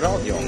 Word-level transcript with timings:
Rebellradion. 0.00 0.44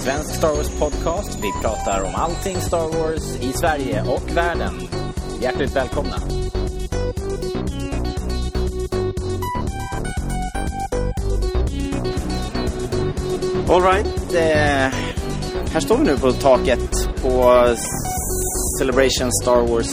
Svensk 0.00 0.34
Star 0.34 0.48
Wars-podcast. 0.48 1.38
Vi 1.42 1.52
pratar 1.62 2.02
om 2.02 2.14
allting 2.14 2.56
Star 2.56 2.98
Wars 2.98 3.36
i 3.40 3.52
Sverige 3.52 4.02
och 4.02 4.36
världen. 4.36 4.88
Hjärtligt 5.40 5.76
välkomna. 5.76 6.16
Alright, 13.68 14.34
eh, 14.34 14.92
här 15.72 15.80
står 15.80 15.98
vi 15.98 16.04
nu 16.04 16.18
på 16.18 16.32
taket 16.32 17.08
på 17.22 17.64
Celebration 18.78 19.32
Star 19.42 19.60
Wars 19.60 19.90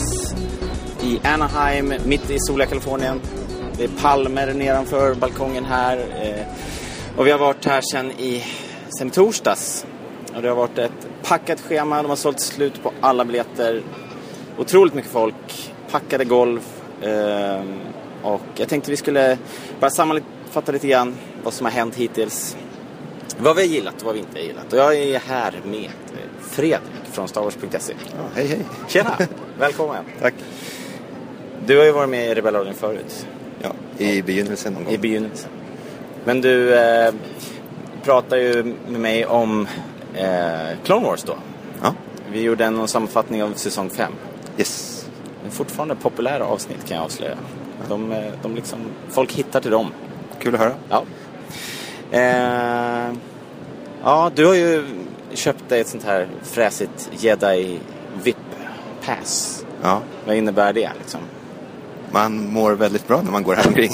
i 1.03 1.19
Anaheim, 1.23 1.93
mitt 2.05 2.29
i 2.29 2.37
soliga 2.39 2.67
Kalifornien. 2.67 3.21
Det 3.77 3.83
är 3.83 3.89
palmer 4.01 4.53
nedanför 4.53 5.15
balkongen 5.15 5.65
här. 5.65 5.97
Eh, 5.97 6.45
och 7.17 7.27
vi 7.27 7.31
har 7.31 7.39
varit 7.39 7.65
här 7.65 7.81
sedan 7.81 8.11
i, 8.11 8.43
sen 8.97 9.09
torsdags. 9.09 9.85
Och 10.35 10.41
det 10.41 10.49
har 10.49 10.55
varit 10.55 10.77
ett 10.77 11.07
packat 11.23 11.61
schema. 11.61 12.01
De 12.01 12.09
har 12.09 12.15
sålt 12.15 12.39
slut 12.39 12.83
på 12.83 12.91
alla 13.01 13.25
biljetter. 13.25 13.81
Otroligt 14.57 14.93
mycket 14.93 15.11
folk. 15.11 15.73
Packade 15.91 16.25
golv. 16.25 16.61
Eh, 17.01 17.63
och 18.23 18.41
jag 18.55 18.69
tänkte 18.69 18.91
vi 18.91 18.97
skulle 18.97 19.37
bara 19.79 19.91
sammanfatta 19.91 20.71
lite 20.71 20.87
grann 20.87 21.15
vad 21.43 21.53
som 21.53 21.65
har 21.65 21.71
hänt 21.71 21.95
hittills. 21.95 22.57
Vad 23.37 23.55
vi 23.55 23.61
har 23.61 23.69
gillat 23.69 23.95
och 23.99 24.05
vad 24.05 24.13
vi 24.13 24.19
inte 24.19 24.39
har 24.39 24.45
gillat. 24.45 24.73
Och 24.73 24.79
jag 24.79 24.95
är 24.95 25.19
här 25.19 25.61
med 25.65 25.89
Fredrik 26.41 26.81
från 27.11 27.27
StarWars.se. 27.27 27.93
Ja, 28.11 28.23
hej 28.35 28.47
hej. 28.47 28.59
Tjena! 28.87 29.17
Välkommen. 29.59 30.03
Tack. 30.21 30.33
Du 31.65 31.77
har 31.77 31.85
ju 31.85 31.91
varit 31.91 32.09
med 32.09 32.31
i 32.31 32.35
Rebellradion 32.35 32.73
förut. 32.73 33.27
Ja, 33.61 33.69
i 33.97 34.21
begynnelsen 34.21 34.73
någon 34.73 34.83
gång. 34.83 34.93
I 34.93 34.97
begynnelsen. 34.97 35.51
Men 36.25 36.41
du 36.41 36.75
eh, 36.75 37.13
pratar 38.05 38.37
ju 38.37 38.63
med 38.87 39.01
mig 39.01 39.25
om 39.25 39.67
eh, 40.13 40.77
Clone 40.83 41.05
Wars 41.07 41.23
då. 41.23 41.35
Ja, 41.83 41.93
Vi 42.31 42.41
gjorde 42.41 42.65
en 42.65 42.87
sammanfattning 42.87 43.43
av 43.43 43.53
säsong 43.53 43.89
5. 43.89 44.11
yes. 44.57 44.91
Det 45.43 45.47
är 45.49 45.51
fortfarande 45.51 45.95
populära 45.95 46.45
avsnitt 46.45 46.87
kan 46.87 46.97
jag 46.97 47.03
avslöja. 47.05 47.35
De, 47.89 48.11
eh, 48.11 48.31
de 48.41 48.55
liksom, 48.55 48.79
folk 49.09 49.31
hittar 49.33 49.61
till 49.61 49.71
dem. 49.71 49.91
Kul 50.39 50.53
att 50.55 50.61
höra. 50.61 50.73
Ja. 50.89 51.03
Eh, 52.11 53.13
ja, 54.03 54.31
du 54.35 54.45
har 54.45 54.53
ju 54.55 54.85
köpt 55.33 55.69
dig 55.69 55.81
ett 55.81 55.87
sånt 55.87 56.03
här 56.03 56.27
fräsigt 56.43 57.09
Jedi 57.19 57.79
VIP 58.23 58.37
Pass. 59.05 59.65
Ja, 59.81 60.01
Vad 60.25 60.35
innebär 60.35 60.73
det 60.73 60.91
liksom? 60.99 61.19
man 62.11 62.51
mår 62.53 62.71
väldigt 62.71 63.07
bra 63.07 63.21
när 63.21 63.31
man 63.31 63.43
går 63.43 63.55
här 63.55 63.67
omkring. 63.67 63.91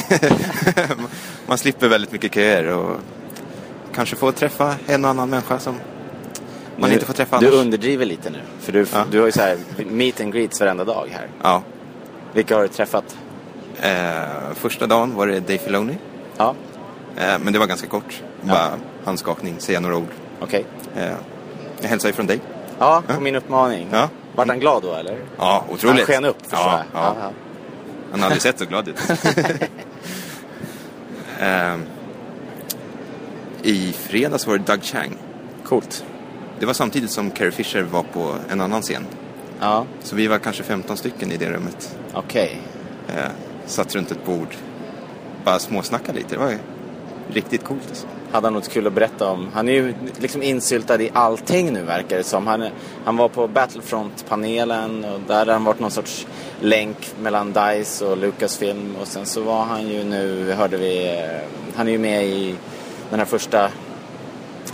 man 1.47 1.57
slipper 1.57 1.87
väldigt 1.87 2.11
mycket 2.11 2.33
köer 2.33 2.67
och 2.67 2.97
kanske 3.95 4.15
får 4.15 4.31
träffa 4.31 4.75
en 4.87 5.03
och 5.05 5.09
annan 5.11 5.29
människa 5.29 5.59
som 5.59 5.75
man 6.77 6.89
Nu- 6.89 6.93
inte 6.93 7.05
får 7.05 7.13
träffa 7.13 7.39
Du 7.39 7.47
annars. 7.47 7.59
underdriver 7.59 8.05
lite 8.05 8.29
nu. 8.29 8.39
För 8.59 8.71
du, 8.71 8.85
Ja. 8.93 9.03
du 9.11 9.19
har 9.19 9.25
ju 9.25 9.31
så 9.31 9.41
här 9.41 9.57
meet 9.89 10.21
and 10.21 10.33
greets 10.33 10.59
varenda 10.59 10.83
dag 10.83 11.07
här. 11.11 11.27
Ja. 11.43 11.63
Vilka 12.33 12.55
har 12.55 12.61
du 12.61 12.67
träffat? 12.67 13.17
Eh, 13.81 14.53
första 14.55 14.87
dagen 14.87 15.15
var 15.15 15.27
det 15.27 15.39
Dave 15.39 15.57
Filoni. 15.57 15.97
Ja, 16.37 16.55
Eh, 17.17 17.39
men 17.39 17.53
det 17.53 17.59
var 17.59 17.67
ganska 17.67 17.87
kort. 17.87 18.21
Bara 18.41 18.69
handskakning, 19.05 19.59
säga 19.59 19.79
några 19.79 19.97
ord. 19.97 20.07
okej. 20.41 20.65
Eh, 20.95 21.11
jag 21.81 21.89
hälsar 21.89 22.09
ju 22.09 22.13
från 22.13 22.27
dig. 22.27 22.39
Ja, 22.79 23.03
på 23.07 23.13
Ja. 23.13 23.19
min 23.19 23.35
uppmaning. 23.35 23.87
Ja. 23.91 24.09
Vart 24.35 24.47
han 24.47 24.59
glad 24.59 24.83
då 24.83 24.93
eller? 24.93 25.17
Ja, 25.37 25.65
otroligt. 25.69 25.97
Han 25.97 26.05
sken 26.05 26.25
upp 26.25 26.41
förstår 26.41 26.59
ja, 26.59 26.83
jag. 26.93 27.01
ja. 27.03 27.31
Han 28.11 28.19
har 28.19 28.25
aldrig 28.27 28.41
sett 28.41 28.59
så 28.59 28.65
glad 28.65 28.87
ut. 28.87 28.95
I 33.63 33.91
fredags 33.93 34.47
var 34.47 34.57
det 34.57 34.63
Doug 34.63 34.83
Chang. 34.83 35.17
Coolt. 35.63 36.05
Det 36.59 36.65
var 36.65 36.73
samtidigt 36.73 37.11
som 37.11 37.31
Carrie 37.31 37.51
Fisher 37.51 37.81
var 37.81 38.03
på 38.03 38.35
en 38.49 38.61
annan 38.61 38.81
scen. 38.81 39.05
Ja, 39.59 39.85
Så 40.03 40.15
vi 40.15 40.27
var 40.27 40.39
kanske 40.39 40.63
15 40.63 40.97
stycken 40.97 41.31
i 41.31 41.37
det 41.37 41.49
rummet. 41.49 41.97
okej. 42.13 42.61
Eh, 43.07 43.31
satt 43.65 43.95
runt 43.95 44.11
ett 44.11 44.25
bord. 44.25 44.55
Bara 45.45 45.59
småsnackade 45.59 46.17
lite. 46.17 46.35
Det 46.35 46.39
var 46.39 46.49
ju 46.49 46.57
riktigt 47.33 47.63
coolt. 47.63 47.81
Alltså. 47.89 48.07
Hade 48.31 48.47
han 48.47 48.53
något 48.53 48.69
kul 48.69 48.87
att 48.87 48.93
berätta 48.93 49.29
om? 49.29 49.47
Han 49.53 49.69
är 49.69 49.73
ju 49.73 49.93
liksom 50.17 50.43
insyltad 50.43 51.01
i 51.01 51.09
allting 51.13 51.73
nu 51.73 51.83
verkar 51.83 52.17
det 52.17 52.23
som. 52.23 52.47
Han, 52.47 52.67
han 53.05 53.17
var 53.17 53.29
på 53.29 53.47
Battlefront-panelen 53.47 55.05
och 55.05 55.19
där 55.27 55.45
har 55.45 55.53
han 55.53 55.63
varit 55.63 55.79
någon 55.79 55.91
sorts 55.91 56.27
länk 56.61 57.13
mellan 57.21 57.53
DICE 57.53 58.05
och 58.05 58.17
Lucasfilm. 58.17 58.95
Och 59.01 59.07
sen 59.07 59.25
så 59.25 59.41
var 59.41 59.63
han 59.63 59.87
ju 59.87 60.03
nu, 60.03 60.51
hörde 60.51 60.77
vi, 60.77 61.07
eh, 61.07 61.47
han 61.75 61.87
är 61.87 61.91
ju 61.91 61.97
med 61.97 62.25
i 62.25 62.55
den 63.11 63.19
här 63.19 63.25
första 63.25 63.69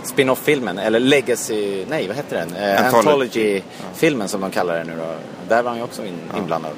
spin-off-filmen, 0.02 0.78
eller 0.78 1.00
Legacy, 1.00 1.84
nej 1.88 2.06
vad 2.08 2.16
heter 2.16 2.36
den? 2.36 2.56
Eh, 2.56 2.84
Anthology. 2.84 2.96
Anthology-filmen 2.98 4.28
som 4.28 4.40
de 4.40 4.50
kallar 4.50 4.74
den 4.74 4.86
nu 4.86 4.96
då. 4.96 5.14
Där 5.48 5.62
var 5.62 5.70
han 5.70 5.78
ju 5.78 5.84
också 5.84 6.06
in, 6.06 6.18
inblandad. 6.38 6.72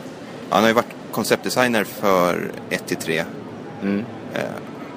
Han 0.50 0.60
har 0.60 0.68
ju 0.68 0.74
varit 0.74 0.94
konceptdesigner 1.12 1.84
för 1.84 2.52
1-3. 2.70 3.24
Mm. 3.82 4.04
Eh, 4.34 4.42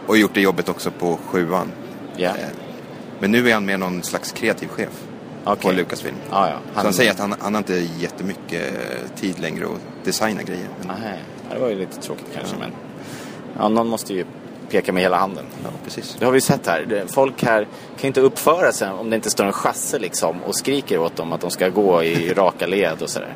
och 0.07 0.17
gjort 0.17 0.33
det 0.33 0.41
jobbet 0.41 0.69
också 0.69 0.91
på 0.91 1.19
7an. 1.31 1.67
Ja, 2.15 2.29
Eh, 2.29 2.47
men 3.19 3.31
nu 3.31 3.49
är 3.49 3.53
han 3.53 3.65
med 3.65 3.79
någon 3.79 4.03
slags 4.03 4.31
kreativ 4.31 4.67
chef 4.67 4.89
på 5.43 5.51
okej. 5.51 5.73
Lucasfilm. 5.73 6.15
Ja, 6.29 6.49
ja. 6.49 6.57
Så 6.75 6.79
han 6.79 6.93
säger 6.93 7.11
att 7.11 7.19
han, 7.19 7.35
han 7.39 7.53
har 7.53 7.59
inte 7.59 7.87
jättemycket 7.99 8.73
tid 9.15 9.39
längre 9.39 9.65
att 9.65 10.05
designa 10.05 10.43
grejer. 10.43 10.67
Men, 10.79 10.87
Nej, 10.87 11.19
det 11.51 11.59
var 11.59 11.69
ju 11.69 11.75
lite 11.75 12.01
tråkigt 12.01 12.27
kanske 12.35 12.55
men... 12.59 12.71
Ja, 13.57 13.69
någon 13.69 13.87
måste 13.87 14.13
ju 14.13 14.25
peka 14.73 14.93
med 14.93 15.03
hela 15.03 15.17
handen. 15.17 15.45
ja, 15.63 15.69
precis. 15.83 16.15
Det 16.19 16.25
har 16.25 16.31
vi 16.31 16.41
sett 16.41 16.67
här. 16.67 17.05
Folk 17.07 17.43
här 17.43 17.67
kan 17.99 18.07
inte 18.07 18.21
uppföra 18.21 18.71
sig 18.71 18.89
om 18.89 19.09
det 19.09 19.15
inte 19.15 19.29
står 19.29 19.43
en 19.45 19.53
chasse 19.53 19.99
liksom 19.99 20.43
och 20.43 20.55
skriker 20.55 20.97
åt 20.97 21.15
dem 21.15 21.33
att 21.33 21.41
de 21.41 21.51
ska 21.51 21.69
gå 21.69 22.03
i 22.03 22.33
raka 22.37 22.67
led 22.67 23.01
och 23.01 23.09
sådär. 23.09 23.35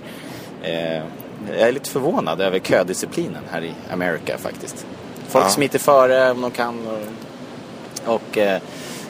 Eh, 0.63 1.03
jag 1.51 1.67
är 1.67 1.71
lite 1.71 1.89
förvånad 1.89 2.41
över 2.41 2.59
ködisciplinen 2.59 3.43
här 3.51 3.63
i 3.63 3.71
Amerika 3.91 4.37
faktiskt. 4.37 4.85
Folk 5.27 5.45
Ja. 5.45 5.49
smiter 5.49 5.79
före 5.79 6.31
om 6.31 6.41
de 6.41 6.51
kan 6.51 6.87
och, 6.87 8.13
och 8.15 8.37
eh, 8.37 8.61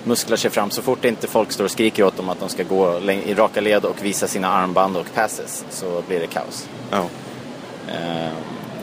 musklar 0.04 0.38
sig 0.38 0.52
fram. 0.52 0.70
Så 0.72 0.82
fort 0.82 1.06
inte 1.06 1.28
folk 1.28 1.52
står 1.52 1.64
och 1.64 1.72
skriker 1.72 2.04
åt 2.04 2.18
dem 2.18 2.30
att 2.30 2.40
de 2.40 2.50
ska 2.50 2.64
gå 2.64 3.00
i 3.10 3.34
raka 3.34 3.62
led 3.62 3.86
och 3.86 4.06
visa 4.06 4.28
sina 4.28 4.48
armband 4.48 4.98
och 4.98 5.06
passes 5.14 5.66
så 5.70 6.04
blir 6.08 6.20
det 6.20 6.28
kaos. 6.28 6.68
Ja. 6.92 7.06
Eh, 7.88 8.32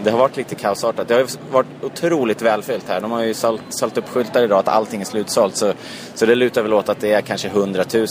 Det 0.05 0.11
har 0.11 0.19
varit 0.19 0.37
lite 0.37 0.55
kaosartat. 0.55 1.09
Det 1.09 1.15
har 1.15 1.21
ju 1.21 1.27
varit 1.51 1.67
otroligt 1.83 2.43
välfyllt 2.43 2.89
här. 2.89 3.01
De 3.01 3.11
har 3.11 3.23
ju 3.23 3.35
salt, 3.35 3.63
satt 3.69 3.99
upp 3.99 4.09
skyltar 4.09 4.43
idag 4.43 4.59
att 4.59 4.69
allting 4.69 5.01
är 5.01 5.05
slutsålt. 5.05 5.57
Så, 5.57 5.73
så 6.15 6.27
det 6.27 6.35
lutar 6.35 6.63
väl 6.63 6.73
åt 6.73 6.89
att 6.89 7.01
det 7.01 7.13
är 7.13 7.21
kanske 7.21 7.49
100 7.49 7.85
000 7.95 8.07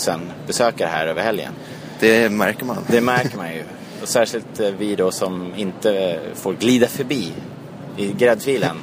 besökare 0.47 0.87
här 0.87 1.07
över 1.07 1.21
helgen. 1.21 1.53
Det 1.99 2.31
märker 2.31 2.65
man. 2.65 2.77
Det 2.87 3.01
märker 3.01 3.37
man 3.37 3.53
ju. 3.53 3.63
Och 4.01 4.07
särskilt 4.07 4.59
eh, 4.59 4.69
vi 4.77 4.95
då 4.95 5.11
som 5.11 5.53
inte 5.55 6.19
får 6.35 6.53
glida 6.53 6.87
förbi 6.87 7.31
i 7.97 8.11
gräddfilen. 8.13 8.77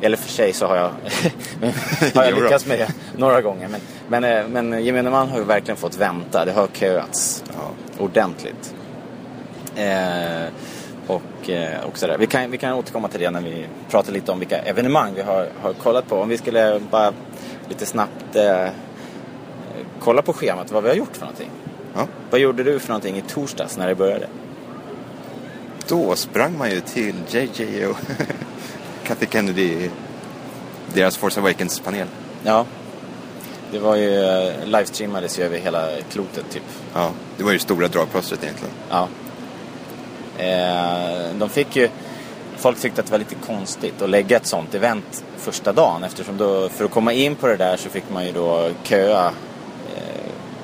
Eller 0.00 0.16
för 0.16 0.30
sig 0.30 0.52
så 0.52 0.66
har 0.66 0.76
jag, 0.76 0.90
har 2.14 2.24
jag 2.24 2.42
lyckats 2.42 2.66
med 2.66 2.78
det 2.78 2.88
några 3.16 3.42
gånger. 3.42 3.68
Men, 3.68 3.80
men, 4.08 4.24
eh, 4.24 4.48
men 4.48 4.84
gemene 4.84 5.10
man 5.10 5.28
har 5.28 5.38
ju 5.38 5.44
verkligen 5.44 5.76
fått 5.76 5.96
vänta. 5.96 6.44
Det 6.44 6.52
har 6.52 6.66
köats 6.66 7.44
Ja. 7.54 7.70
ordentligt. 8.04 8.74
Eh, 9.76 10.48
och, 11.06 11.50
eh, 11.50 11.84
och 11.84 11.98
sådär. 11.98 12.18
Vi, 12.18 12.26
kan, 12.26 12.50
vi 12.50 12.58
kan 12.58 12.72
återkomma 12.72 13.08
till 13.08 13.20
det 13.20 13.30
när 13.30 13.40
vi 13.40 13.66
pratar 13.90 14.12
lite 14.12 14.32
om 14.32 14.38
vilka 14.38 14.58
evenemang 14.58 15.14
vi 15.14 15.22
har, 15.22 15.48
har 15.60 15.72
kollat 15.72 16.08
på. 16.08 16.16
Om 16.16 16.28
vi 16.28 16.38
skulle 16.38 16.80
bara 16.90 17.12
lite 17.68 17.86
snabbt 17.86 18.36
eh, 18.36 18.66
kolla 20.00 20.22
på 20.22 20.32
schemat 20.32 20.70
vad 20.70 20.82
vi 20.82 20.88
har 20.88 20.96
gjort 20.96 21.16
för 21.16 21.20
någonting. 21.20 21.50
Ja. 21.94 22.06
Vad 22.30 22.40
gjorde 22.40 22.62
du 22.62 22.78
för 22.78 22.88
någonting 22.88 23.16
i 23.16 23.22
torsdags 23.22 23.76
när 23.76 23.88
det 23.88 23.94
började? 23.94 24.26
Då 25.88 26.16
sprang 26.16 26.58
man 26.58 26.70
ju 26.70 26.80
till 26.80 27.14
JJ 27.28 27.86
och 27.86 27.96
Kathy 29.04 29.26
Kennedy, 29.26 29.90
deras 30.94 31.16
Force 31.16 31.40
Awakens-panel. 31.40 32.06
Ja, 32.44 32.66
det 33.72 33.78
var 33.78 33.96
ju 33.96 34.24
eh, 34.24 34.66
livestreamades 34.66 35.38
ju 35.38 35.42
över 35.42 35.58
hela 35.58 35.88
klotet 36.10 36.50
typ. 36.50 36.62
Ja, 36.94 37.10
det 37.36 37.44
var 37.44 37.52
ju 37.52 37.58
stora 37.58 37.88
dragplåstret 37.88 38.42
egentligen. 38.42 38.74
Ja. 38.90 39.08
Eh, 40.42 41.34
de 41.38 41.48
fick 41.48 41.76
ju... 41.76 41.88
Folk 42.56 42.80
tyckte 42.80 43.00
att 43.00 43.06
det 43.06 43.12
var 43.12 43.18
lite 43.18 43.34
konstigt 43.34 44.02
att 44.02 44.10
lägga 44.10 44.36
ett 44.36 44.46
sånt 44.46 44.74
event 44.74 45.24
första 45.38 45.72
dagen 45.72 46.04
eftersom 46.04 46.36
då, 46.36 46.68
för 46.68 46.84
att 46.84 46.90
komma 46.90 47.12
in 47.12 47.34
på 47.34 47.46
det 47.46 47.56
där 47.56 47.76
så 47.76 47.88
fick 47.88 48.04
man 48.12 48.26
ju 48.26 48.32
då 48.32 48.70
köa. 48.82 49.26
Eh, 49.26 49.32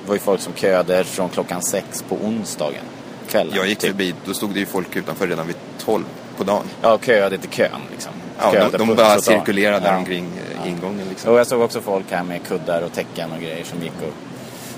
det 0.02 0.06
var 0.08 0.14
ju 0.14 0.20
folk 0.20 0.40
som 0.40 0.52
köade 0.54 1.04
från 1.04 1.28
klockan 1.28 1.62
sex 1.62 2.04
på 2.08 2.14
onsdagen. 2.14 2.82
Kvällen. 3.28 3.52
Jag 3.56 3.66
gick 3.69 3.78
typ. 3.78 3.90
förbi, 3.90 4.14
då 4.25 4.34
stod 4.34 4.50
det 4.50 4.60
ju 4.60 4.66
folk 4.66 4.96
utanför 4.96 5.26
redan 5.26 5.46
vid 5.46 5.56
12 5.84 6.04
på 6.36 6.44
dagen. 6.44 6.64
Ja, 6.82 6.98
köade 6.98 7.38
till 7.38 7.50
kön 7.50 7.70
liksom. 7.90 8.12
Ja, 8.38 8.52
Köade 8.52 8.78
de, 8.78 8.88
de 8.88 8.96
bara 8.96 9.20
cirkulerade 9.20 9.80
där 9.80 9.92
Ja. 9.92 9.98
omkring 9.98 10.28
eh, 10.64 10.70
ingången 10.70 11.06
liksom. 11.08 11.32
Och 11.32 11.38
jag 11.38 11.46
såg 11.46 11.60
också 11.62 11.80
folk 11.80 12.04
här 12.10 12.25
med 12.25 12.46
kuddar 12.48 12.82
och 12.82 12.92
täcken 12.92 13.32
och 13.32 13.40
grejer 13.40 13.64
som 13.64 13.82
gick 13.82 13.92
och, 14.02 14.12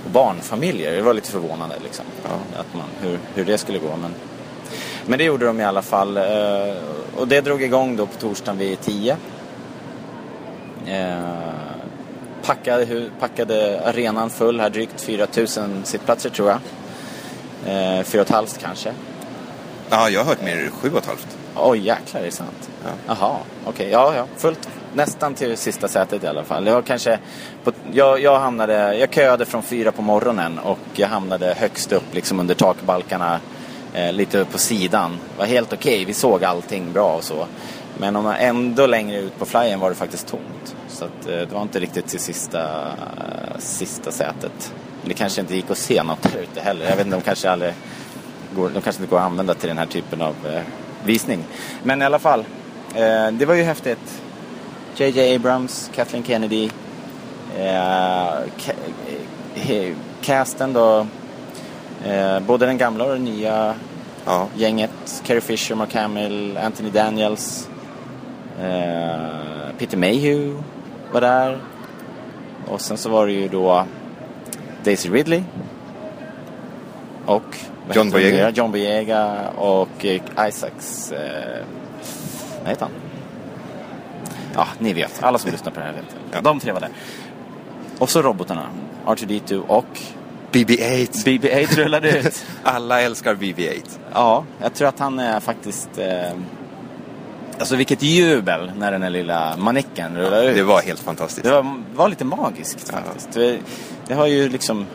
och 0.04 0.10
barnfamiljer. 0.10 0.92
Det 0.92 1.02
var 1.02 1.14
lite 1.14 1.30
förvånande 1.30 1.74
liksom. 1.84 2.04
Ja. 2.22 2.60
Att 2.60 2.74
man, 2.74 2.84
hur, 3.02 3.18
hur 3.34 3.44
det 3.44 3.58
skulle 3.58 3.78
gå. 3.78 3.96
Men, 3.96 4.14
men 5.06 5.18
det 5.18 5.24
gjorde 5.24 5.46
de 5.46 5.60
i 5.60 5.64
alla 5.64 5.82
fall. 5.82 6.16
eh, 6.16 6.22
Och 7.16 7.28
det 7.28 7.40
drog 7.40 7.62
igång 7.62 7.96
då 7.96 8.06
på 8.06 8.20
torsdagen 8.20 8.58
vid 8.58 8.80
10. 8.80 9.16
Eh, 10.86 11.18
packade, 12.42 13.10
packade 13.20 13.80
arenan 13.86 14.30
full 14.30 14.60
här, 14.60 14.70
drygt 14.70 15.00
4000 15.00 15.80
sittplatser 15.84 16.30
tror 16.30 16.48
jag. 16.48 16.58
Eh, 17.66 18.02
fyra 18.02 18.22
och 18.22 18.26
ett 18.28 18.34
halvt 18.34 18.58
kanske. 18.62 18.92
Ja, 19.90 20.08
jag 20.08 20.20
har 20.20 20.26
hört 20.26 20.42
mer 20.44 20.70
sju 20.80 20.90
och 20.92 20.98
ett 20.98 21.06
halvt. 21.06 21.36
Oj, 21.56 21.78
jäklar, 21.78 22.20
är 22.20 22.24
det 22.24 22.30
sant? 22.30 22.70
Ja. 22.84 22.90
Jaha, 23.20 23.36
okej. 23.64 23.88
Ja, 23.90 24.12
ja. 24.16 24.24
Fullt. 24.36 24.68
Nästan 24.94 25.34
till 25.34 25.56
sista 25.56 25.88
sätet 25.88 26.24
i 26.24 26.26
alla 26.26 26.44
fall. 26.44 26.66
Jag, 26.66 26.84
kanske 26.84 27.18
på, 27.64 27.72
jag, 27.92 28.20
jag, 28.20 28.38
hamnade, 28.40 28.96
jag 28.96 29.14
köade 29.14 29.44
från 29.46 29.62
fyra 29.62 29.92
på 29.92 30.02
morgonen 30.02 30.58
och 30.58 30.78
jag 30.94 31.08
hamnade 31.08 31.54
högst 31.58 31.92
upp 31.92 32.14
liksom 32.14 32.40
under 32.40 32.54
takbalkarna. 32.54 33.40
Eh, 33.94 34.12
lite 34.12 34.44
på 34.44 34.58
sidan. 34.58 35.10
Det 35.32 35.38
var 35.38 35.46
helt 35.46 35.72
okej. 35.72 36.04
Vi 36.04 36.14
såg 36.14 36.44
allting 36.44 36.92
bra 36.92 37.16
och 37.16 37.24
så. 37.24 37.46
Men 37.98 38.16
om 38.16 38.24
man 38.24 38.34
ändå 38.34 38.86
längre 38.86 39.18
ut 39.18 39.38
på 39.38 39.44
flyen 39.46 39.80
var 39.80 39.88
det 39.88 39.94
faktiskt 39.96 40.26
tomt. 40.28 40.76
Så 40.88 41.04
att, 41.04 41.26
eh, 41.26 41.32
det 41.36 41.48
var 41.52 41.62
inte 41.62 41.80
riktigt 41.80 42.06
till 42.06 42.18
sista, 42.20 42.62
eh, 42.86 43.58
sista 43.58 44.10
sätet. 44.12 44.72
Men 45.00 45.08
det 45.08 45.14
kanske 45.14 45.40
inte 45.40 45.54
gick 45.54 45.70
att 45.70 45.78
se 45.78 46.02
något 46.02 46.22
där 46.22 46.40
ute 46.40 46.60
heller. 46.60 46.84
Jag 46.88 46.96
vet 46.96 47.06
inte, 47.06 47.16
de 47.18 47.22
kanske 47.22 47.50
aldrig 47.50 47.72
går, 48.56 48.70
de 48.74 48.82
kanske 48.82 49.02
inte 49.02 49.10
går 49.10 49.18
att 49.18 49.24
använda 49.26 49.54
till 49.54 49.68
den 49.68 49.78
här 49.78 49.86
typen 49.86 50.20
av 50.22 50.34
eh, 50.46 50.62
visning. 51.04 51.44
Men 51.82 52.02
i 52.02 52.04
alla 52.04 52.18
fall, 52.18 52.44
eh, 52.94 53.30
det 53.32 53.44
var 53.46 53.54
ju 53.54 53.62
häftigt. 53.62 54.20
JJ 54.96 55.34
Abrams, 55.36 55.90
Kathleen 55.94 56.24
Kennedy, 56.24 56.70
eh, 57.58 57.62
ca- 58.58 58.74
eh, 59.54 59.94
casten 60.22 60.72
då, 60.72 61.06
eh, 62.06 62.40
både 62.40 62.66
den 62.66 62.78
gamla 62.78 63.04
och 63.04 63.10
den 63.12 63.24
nya 63.24 63.74
Ja. 64.24 64.46
gänget. 64.56 65.22
Carrie 65.26 65.40
Fisher, 65.40 65.74
Mark 65.74 65.94
Hamill, 65.94 66.56
Anthony 66.56 66.90
Daniels, 66.90 67.68
eh, 68.60 69.74
Peter 69.78 69.96
Mayhew 69.96 70.62
var 71.12 71.20
där. 71.20 71.58
Och 72.68 72.80
sen 72.80 72.96
så 72.98 73.08
var 73.10 73.26
det 73.26 73.32
ju 73.32 73.48
då 73.48 73.84
Daisy 74.84 75.08
Ridley. 75.10 75.42
Och 77.26 77.56
John 77.92 78.10
Boyega. 78.10 78.50
John 78.50 78.72
Boyega 78.72 79.48
och 79.50 80.04
eh, 80.04 80.48
Isaacs... 80.48 81.12
Eh, 81.12 81.64
vad 82.60 82.68
heter 82.68 82.82
han? 82.86 82.92
Ja, 84.54 84.66
ni 84.78 84.92
vet. 84.92 85.22
Alla 85.22 85.38
som 85.38 85.50
lyssnar 85.50 85.72
på 85.72 85.80
det 85.80 85.86
här 85.86 85.92
vet. 85.92 86.16
Ja. 86.32 86.40
De 86.40 86.60
tre 86.60 86.72
var 86.72 86.80
där. 86.80 86.90
Och 87.98 88.10
så 88.10 88.22
robotarna. 88.22 88.66
R2D2 89.06 89.58
och 89.66 90.00
BB-8. 90.52 91.24
BB-8 91.24 91.76
rullade 91.76 92.18
ut. 92.18 92.44
Alla 92.62 93.00
älskar 93.00 93.34
BB-8. 93.34 93.82
Ja, 94.12 94.44
jag 94.62 94.74
tror 94.74 94.88
att 94.88 94.98
han 94.98 95.18
är 95.18 95.40
faktiskt... 95.40 95.88
Eh, 95.98 96.30
alltså 97.58 97.76
vilket 97.76 98.02
jubel 98.02 98.72
när 98.78 98.92
den 98.92 99.02
här 99.02 99.10
lilla 99.10 99.56
manicken 99.56 100.16
rullade 100.16 100.46
ut. 100.50 100.56
Det 100.56 100.62
var 100.62 100.82
helt 100.82 101.00
fantastiskt. 101.00 101.42
Det 101.44 101.50
var, 101.50 101.82
var 101.94 102.08
lite 102.08 102.24
magiskt 102.24 102.92
Ja. 102.92 102.98
faktiskt. 102.98 103.32
Det, 103.32 103.58
det 104.06 104.14
har 104.14 104.26
ju 104.26 104.48
liksom... 104.48 104.86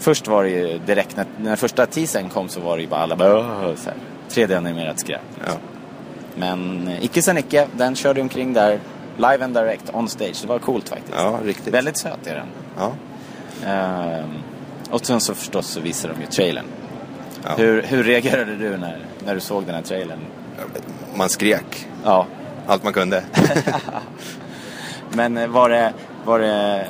Först 0.00 0.28
var 0.28 0.42
det 0.44 0.50
ju 0.50 0.78
direkt, 0.78 1.16
när, 1.16 1.26
när 1.40 1.56
första 1.56 1.86
teasern 1.86 2.28
kom 2.28 2.48
så 2.48 2.60
var 2.60 2.76
det 2.76 2.82
ju 2.82 2.88
bara 2.88 3.00
alla 3.00 3.16
bara 3.16 3.38
"Åh", 3.38 3.74
så 3.76 3.90
här, 3.90 3.96
3D-animerat 4.30 4.98
skräp. 5.00 5.20
Ja. 5.46 5.52
Men 6.36 6.88
eh, 6.88 7.04
icke 7.04 7.22
sa 7.22 7.38
icke, 7.38 7.66
den 7.76 7.94
körde 7.96 8.20
omkring 8.20 8.52
där 8.52 8.78
live 9.16 9.44
and 9.44 9.54
direct 9.54 9.90
on 9.94 10.08
stage. 10.08 10.36
Det 10.42 10.48
var 10.48 10.58
coolt 10.58 10.88
faktiskt. 10.88 11.14
ja, 11.16 11.38
riktigt. 11.44 11.74
Väldigt 11.74 11.98
söt 11.98 12.26
är 12.26 12.34
den. 12.34 12.46
Ja. 12.78 12.92
Ehm, 13.66 14.24
och 14.90 15.06
sen 15.06 15.20
så 15.20 15.34
förstås 15.34 15.66
så 15.66 15.80
visade 15.80 16.14
de 16.14 16.20
ju 16.20 16.26
trailern. 16.26 16.64
Ja. 17.44 17.50
Hur, 17.56 17.82
hur 17.82 18.04
reagerade 18.04 18.56
du 18.56 18.76
när, 18.76 18.98
när 19.24 19.34
du 19.34 19.40
såg 19.40 19.64
den 19.66 19.74
här 19.74 19.82
trailern? 19.82 20.18
Man 21.14 21.28
skrek 21.28 21.88
Ja, 22.04 22.26
allt 22.66 22.84
man 22.84 22.92
kunde. 22.92 23.22
men 25.12 25.36
eh, 25.36 25.46
var 25.46 25.68
det, 25.68 25.92
var 26.24 26.38
det 26.38 26.86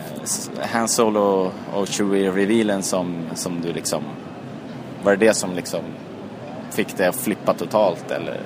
Han 0.60 0.88
Solo 0.88 1.52
och 1.74 1.88
Chewie-revealen 1.88 2.82
som, 2.82 3.22
som 3.34 3.60
du 3.60 3.72
liksom... 3.72 4.02
Var 5.02 5.16
det 5.16 5.26
det 5.26 5.34
som 5.34 5.54
liksom 5.54 5.80
fick 6.70 6.96
dig 6.96 7.06
att 7.06 7.16
flippa 7.16 7.54
totalt 7.54 8.10
eller? 8.10 8.40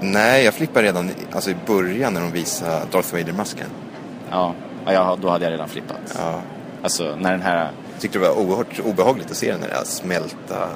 Nej, 0.00 0.44
jag 0.44 0.54
flippade 0.54 0.86
redan 0.86 1.10
alltså 1.32 1.50
i 1.50 1.56
början 1.66 2.14
när 2.14 2.20
de 2.20 2.32
visade 2.32 2.86
Darth 2.90 3.14
Vader-masken. 3.14 3.68
Ja, 4.30 4.54
ja 4.86 5.18
då 5.20 5.30
hade 5.30 5.44
jag 5.44 5.52
redan 5.52 5.68
flippat. 5.68 6.14
Ja. 6.18 6.40
Alltså 6.82 7.16
när 7.16 7.30
den 7.30 7.42
här... 7.42 7.70
Tyckte 7.98 8.18
det 8.18 8.28
var 8.28 8.38
oerhört 8.38 8.80
obehagligt 8.84 9.30
att 9.30 9.36
se 9.36 9.52
den 9.52 9.60
där 9.60 9.84
smälta... 9.84 10.68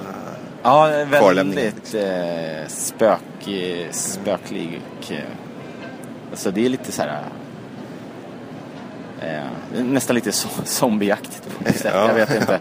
Ja, 0.63 1.05
väldigt 1.11 1.95
eh, 1.95 2.69
spök, 2.69 3.21
spöklik. 3.91 5.11
eh, 5.11 5.19
Alltså 6.31 6.51
det 6.51 6.65
är 6.65 6.69
lite 6.69 6.93
så 6.93 7.03
här... 7.03 7.23
Eh, 9.21 9.83
nästan 9.85 10.15
lite 10.15 10.33
så, 10.33 10.49
zombieaktigt 10.65 11.43
på 11.59 11.65
något 11.65 11.77
sätt. 11.77 11.93
Ja. 11.95 12.09
Jag 12.09 12.15
vet 12.15 12.35
inte. 12.41 12.61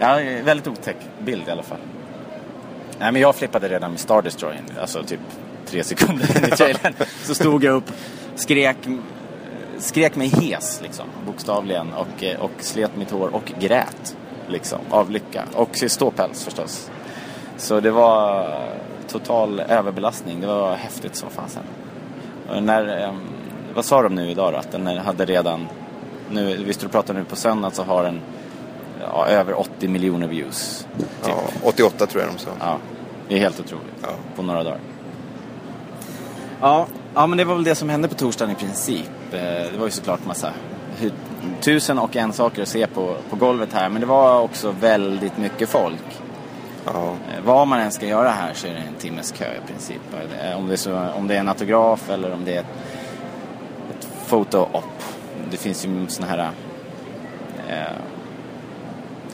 Ja, 0.00 0.14
väldigt 0.44 0.66
otäck 0.66 0.96
bild 1.24 1.48
i 1.48 1.50
alla 1.50 1.62
fall. 1.62 1.78
Nej, 2.98 3.12
men 3.12 3.22
jag 3.22 3.34
flippade 3.36 3.68
redan 3.68 3.90
med 3.90 4.00
Star 4.00 4.22
Destroyer, 4.22 4.62
alltså 4.80 5.02
typ 5.02 5.20
tre 5.66 5.84
sekunder 5.84 6.36
in 6.38 6.44
i 6.52 6.56
trailern. 6.56 6.94
Så 7.24 7.34
stod 7.34 7.64
jag 7.64 7.74
upp, 7.74 7.92
skrek, 8.34 8.76
skrek 9.78 10.16
mig 10.16 10.28
hes 10.28 10.80
liksom, 10.82 11.06
bokstavligen 11.26 11.92
och, 11.92 12.24
eh, 12.24 12.40
och 12.40 12.50
slet 12.58 12.96
mitt 12.96 13.10
hår 13.10 13.34
och 13.34 13.52
grät 13.58 14.16
liksom, 14.48 14.78
av 14.90 15.10
lycka. 15.10 15.44
Och 15.54 15.76
ståpäls 15.86 16.44
förstås. 16.44 16.90
Så 17.56 17.80
det 17.80 17.90
var 17.90 18.48
total 19.08 19.60
överbelastning. 19.60 20.40
Det 20.40 20.46
var 20.46 20.74
häftigt 20.74 21.16
som 21.16 21.30
fasen. 21.30 21.62
När, 22.62 22.88
ehm, 22.88 23.20
vad 23.74 23.84
sa 23.84 24.02
de 24.02 24.14
nu 24.14 24.30
idag 24.30 24.52
då? 24.52 24.58
Att 24.58 24.72
den 24.72 24.86
hade 24.86 25.24
redan, 25.24 25.68
nu, 26.30 26.56
visst 26.56 26.80
du 26.80 26.88
pratar 26.88 27.14
nu 27.14 27.24
på 27.24 27.36
söndag 27.36 27.70
så 27.70 27.82
har 27.82 28.02
den 28.02 28.20
ja, 29.00 29.26
över 29.26 29.60
80 29.60 29.88
miljoner 29.88 30.26
views. 30.26 30.86
Typ. 30.98 31.08
Ja, 31.62 31.68
88 31.68 32.06
tror 32.06 32.22
jag 32.22 32.32
de 32.34 32.38
sa. 32.38 32.50
Ja, 32.60 32.78
det 33.28 33.34
är 33.34 33.38
helt 33.38 33.60
otroligt. 33.60 33.94
Ja. 34.02 34.08
På 34.36 34.42
några 34.42 34.64
dagar. 34.64 34.80
Ja, 36.60 36.86
ja, 37.14 37.26
men 37.26 37.38
det 37.38 37.44
var 37.44 37.54
väl 37.54 37.64
det 37.64 37.74
som 37.74 37.88
hände 37.88 38.08
på 38.08 38.14
torsdagen 38.14 38.52
i 38.52 38.54
princip. 38.54 39.10
Eh, 39.36 39.72
Det 39.72 39.78
var 39.78 39.84
ju 39.86 39.90
såklart 39.90 40.26
massa 40.26 40.52
tusen 41.60 41.98
och 41.98 42.16
en 42.16 42.32
saker 42.32 42.62
att 42.62 42.68
se 42.68 42.86
på, 42.86 43.16
på 43.30 43.36
golvet 43.36 43.72
här. 43.72 43.88
Men 43.88 44.00
det 44.00 44.06
var 44.06 44.40
också 44.40 44.74
väldigt 44.80 45.38
mycket 45.38 45.68
folk. 45.68 46.20
Ja. 46.84 46.92
Eh, 46.92 47.44
Vad 47.44 47.68
man 47.68 47.80
än 47.80 47.92
ska 47.92 48.06
göra 48.06 48.28
här 48.30 48.52
så 48.54 48.66
är 48.66 48.72
det 48.72 48.78
en 48.78 48.94
timmes 48.98 49.32
kö 49.32 49.44
i 49.44 49.66
princip. 49.66 50.00
Eh, 50.42 50.58
Om 50.58 50.66
det 50.66 50.72
är, 50.72 50.76
så, 50.76 50.98
om 51.16 51.26
det 51.28 51.34
är 51.36 51.40
en 51.40 51.48
autograf 51.48 52.10
eller 52.10 52.32
om 52.32 52.44
det 52.44 52.54
är 52.54 52.60
ett, 52.60 52.66
ett 53.98 54.08
photo-op. 54.28 54.84
Det 55.50 55.56
finns 55.56 55.86
ju 55.86 56.06
såna 56.08 56.26
här 56.28 56.50
eh, 57.68 57.74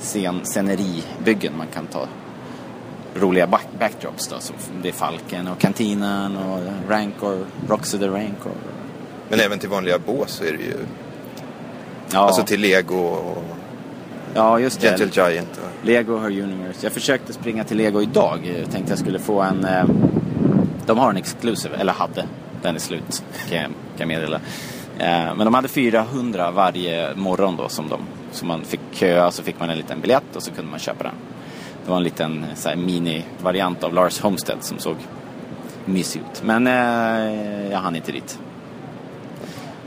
scen, 0.00 0.40
sceneribyggen 0.44 1.52
man 1.58 1.66
kan 1.74 1.86
ta 1.86 2.06
roliga 3.14 3.46
back, 3.46 3.66
backdrops 3.78 4.28
då. 4.28 4.36
Som 4.40 4.56
det 4.82 4.88
är 4.88 4.92
Falken 4.92 5.48
och 5.48 5.58
Kantinan 5.58 6.36
och 6.36 6.58
Rancor, 6.88 7.46
Roxy 7.68 7.98
the 7.98 8.06
Rancor. 8.08 8.52
Men 9.32 9.40
även 9.40 9.58
till 9.58 9.68
vanliga 9.68 9.98
bås 9.98 10.30
så 10.30 10.44
är 10.44 10.52
det 10.52 10.62
ju... 10.62 10.76
Ja, 12.12 12.18
Alltså 12.18 12.42
till 12.42 12.60
Lego 12.60 12.96
och 12.96 13.44
ja 14.34 14.58
just 14.58 14.80
det. 14.80 14.98
Gentle 14.98 15.30
Giant. 15.30 15.50
Och... 15.58 15.86
Lego 15.86 16.18
Her 16.18 16.42
Universe. 16.42 16.86
Jag 16.86 16.92
försökte 16.92 17.32
springa 17.32 17.64
till 17.64 17.76
Lego 17.76 18.02
idag. 18.02 18.54
Jag 18.58 18.70
tänkte 18.70 18.92
jag 18.92 18.98
skulle 18.98 19.18
få 19.18 19.40
en... 19.40 19.64
Eh, 19.64 19.84
de 20.86 20.98
har 20.98 21.10
en 21.10 21.16
exclusive, 21.16 21.76
eller 21.76 21.92
hade. 21.92 22.24
Den 22.62 22.74
är 22.74 22.78
slut, 22.78 23.24
kan 23.48 23.58
jag, 23.58 23.66
kan 23.66 23.74
jag 23.96 24.08
meddela. 24.08 24.36
Eh, 24.98 25.34
men 25.34 25.38
de 25.38 25.54
hade 25.54 25.68
400 25.68 26.50
varje 26.50 27.14
morgon 27.14 27.56
då 27.56 27.68
som, 27.68 27.88
de, 27.88 28.00
som 28.32 28.48
man 28.48 28.64
fick 28.64 28.80
köa. 28.92 29.30
Så 29.30 29.42
fick 29.42 29.60
man 29.60 29.70
en 29.70 29.76
liten 29.78 30.00
biljett 30.00 30.36
och 30.36 30.42
så 30.42 30.50
kunde 30.50 30.70
man 30.70 30.80
köpa 30.80 31.02
den. 31.02 31.14
Det 31.84 31.90
var 31.90 31.96
en 31.96 32.04
liten 32.04 32.44
så 32.54 32.68
här, 32.68 32.76
mini-variant 32.76 33.84
av 33.84 33.94
Lars 33.94 34.20
Homestead 34.20 34.58
som 34.60 34.78
såg 34.78 34.96
mysig 35.84 36.20
ut. 36.20 36.42
Men 36.44 36.66
eh, 36.66 37.70
jag 37.70 37.78
hann 37.78 37.96
inte 37.96 38.12
dit. 38.12 38.38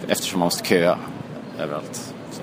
Eftersom 0.08 0.40
man 0.40 0.46
måste 0.46 0.68
köa 0.68 0.98
överallt. 1.60 2.14
Så. 2.32 2.42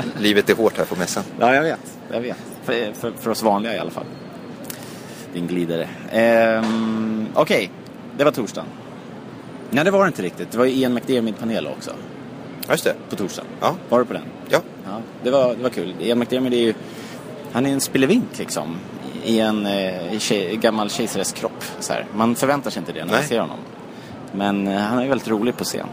Livet 0.20 0.50
är 0.50 0.54
hårt 0.54 0.78
här 0.78 0.84
på 0.84 0.96
mässan. 0.96 1.24
Ja, 1.40 1.54
jag 1.54 1.62
vet. 1.62 1.98
Jag 2.12 2.20
vet. 2.20 2.36
För, 2.64 2.92
för, 2.92 3.12
för 3.20 3.30
oss 3.30 3.42
vanliga 3.42 3.76
i 3.76 3.78
alla 3.78 3.90
fall. 3.90 4.04
Din 5.34 5.46
glidare. 5.46 5.88
Ehm, 6.10 7.26
Okej, 7.34 7.70
det 8.18 8.24
var 8.24 8.32
torsdagen. 8.32 8.68
Nej, 9.70 9.84
det 9.84 9.90
var 9.90 10.00
det 10.04 10.06
inte 10.06 10.22
riktigt. 10.22 10.50
Det 10.50 10.58
var 10.58 10.64
ju 10.64 10.72
Ian 10.72 10.94
McDiarmid-panel 10.94 11.66
också 11.66 11.90
Ja, 12.66 12.72
just 12.72 12.84
det. 12.84 12.94
på 13.10 13.16
torsdagen. 13.16 13.50
Ja. 13.60 13.74
Var 13.88 13.98
du 13.98 14.04
på 14.04 14.12
den? 14.12 14.22
Ja. 14.48 14.58
Ja, 14.86 15.00
det 15.22 15.30
var, 15.30 15.54
det 15.54 15.62
var 15.62 15.70
kul. 15.70 15.94
Ian 16.00 16.18
McDiarmid 16.18 16.52
är 16.54 16.58
ju... 16.58 16.74
Han 17.52 17.66
är 17.66 17.72
en 17.72 17.80
spelevink 17.80 18.38
liksom. 18.38 18.76
I 19.24 19.40
en 19.40 19.66
eh, 19.66 20.18
tjej, 20.18 20.56
gammal 20.56 20.90
kejsares 20.90 21.32
kropp. 21.32 21.64
Så 21.80 21.92
här. 21.92 22.06
Man 22.14 22.34
förväntar 22.34 22.70
sig 22.70 22.80
inte 22.80 22.92
det 22.92 22.98
när 22.98 23.06
man 23.06 23.16
Nej. 23.16 23.28
ser 23.28 23.40
honom. 23.40 23.58
Men 24.32 24.68
eh, 24.68 24.80
han 24.80 24.98
är 24.98 25.08
väldigt 25.08 25.28
rolig 25.28 25.56
på 25.56 25.64
scen. 25.64 25.86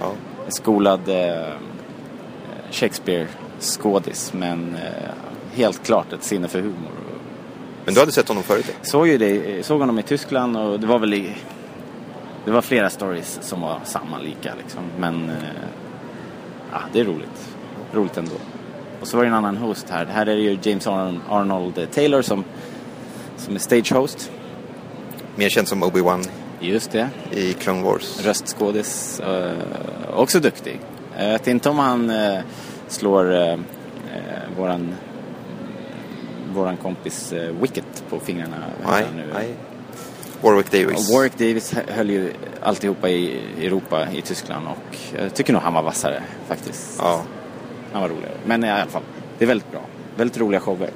ja. 0.00 0.12
Skolad 0.48 1.08
eh, 1.08 1.52
Shakespeare-skådis 2.70 4.32
men 4.32 4.74
eh, 4.74 5.10
helt 5.54 5.82
klart 5.82 6.12
ett 6.12 6.22
sinne 6.22 6.48
för 6.48 6.60
humor. 6.60 6.90
Men 7.84 7.94
du 7.94 8.00
hade 8.00 8.12
sett 8.12 8.28
honom 8.28 8.42
förut? 8.42 8.76
Såg 8.82 9.08
ju 9.08 9.18
det, 9.18 9.66
såg 9.66 9.80
honom 9.80 9.98
i 9.98 10.02
Tyskland 10.02 10.56
och 10.56 10.80
det 10.80 10.86
var 10.86 10.98
väl 10.98 11.14
i, 11.14 11.36
det 12.44 12.50
var 12.50 12.62
flera 12.62 12.90
stories 12.90 13.38
som 13.42 13.60
var 13.60 13.80
samma 13.84 14.18
lika 14.18 14.54
liksom. 14.62 14.82
Men 14.98 15.28
eh, 15.28 15.36
ja, 16.72 16.78
det 16.92 17.00
är 17.00 17.04
roligt. 17.04 17.56
roligt 17.92 18.16
ändå. 18.16 18.34
Och 19.00 19.08
så 19.08 19.16
var 19.16 19.24
det 19.24 19.28
en 19.28 19.34
annan 19.34 19.56
host 19.56 19.86
här. 19.90 20.06
Här 20.06 20.26
är 20.26 20.36
det 20.36 20.42
ju 20.42 20.58
James 20.62 20.86
Arn- 20.86 21.20
Arnold 21.28 21.90
Taylor 21.94 22.22
som, 22.22 22.44
som 23.36 23.54
är 23.54 23.58
stage 23.58 23.92
host. 23.92 24.30
Mer 25.36 25.48
känd 25.48 25.68
som 25.68 25.84
Obi-Wan 25.84 26.28
Just 26.60 26.90
det. 26.90 27.08
i 27.32 27.52
Clone 27.52 27.82
Wars. 27.82 28.20
Röstskådis. 28.24 29.20
Eh, 29.20 29.52
också 30.14 30.40
duktig. 30.40 30.80
Jag 31.18 31.28
vet 31.28 31.46
inte 31.46 31.68
om 31.68 31.78
han 31.78 32.10
eh, 32.10 32.38
slår 32.88 33.34
eh, 33.34 33.56
våran, 34.56 34.94
våran 36.54 36.76
kompis 36.76 37.32
Wicket 37.60 38.04
på 38.10 38.20
fingrarna. 38.20 38.56
Nej, 38.90 39.04
nej. 39.34 39.54
Warwick 40.42 40.70
Davis. 40.70 41.14
Warwick 41.14 41.38
Davis 41.38 41.72
hö- 41.74 41.82
höll 41.94 42.10
ju 42.10 42.32
alltihopa 42.62 43.08
i 43.08 43.40
Europa, 43.60 44.06
i 44.12 44.22
Tyskland 44.22 44.66
och 44.68 44.96
jag 45.22 45.34
tycker 45.34 45.52
nog 45.52 45.62
han 45.62 45.74
var 45.74 45.82
vassare 45.82 46.22
faktiskt. 46.48 46.96
Ja. 46.98 47.22
Han 47.92 48.02
var 48.02 48.08
roligare. 48.08 48.32
Men 48.46 48.64
i 48.64 48.70
alla 48.70 48.86
fall, 48.86 49.02
det 49.38 49.44
är 49.44 49.48
väldigt 49.48 49.70
bra. 49.72 49.80
Väldigt 50.16 50.38
roliga 50.38 50.60
shower. 50.60 50.90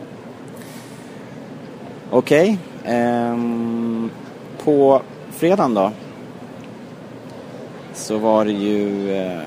Okej. 2.10 2.58
ehm, 2.84 4.10
på 4.64 5.02
fredagen 5.40 5.74
då. 5.74 5.92
Så 7.94 8.18
var 8.18 8.44
det 8.44 8.52
ju... 8.52 9.12
eh, 9.12 9.40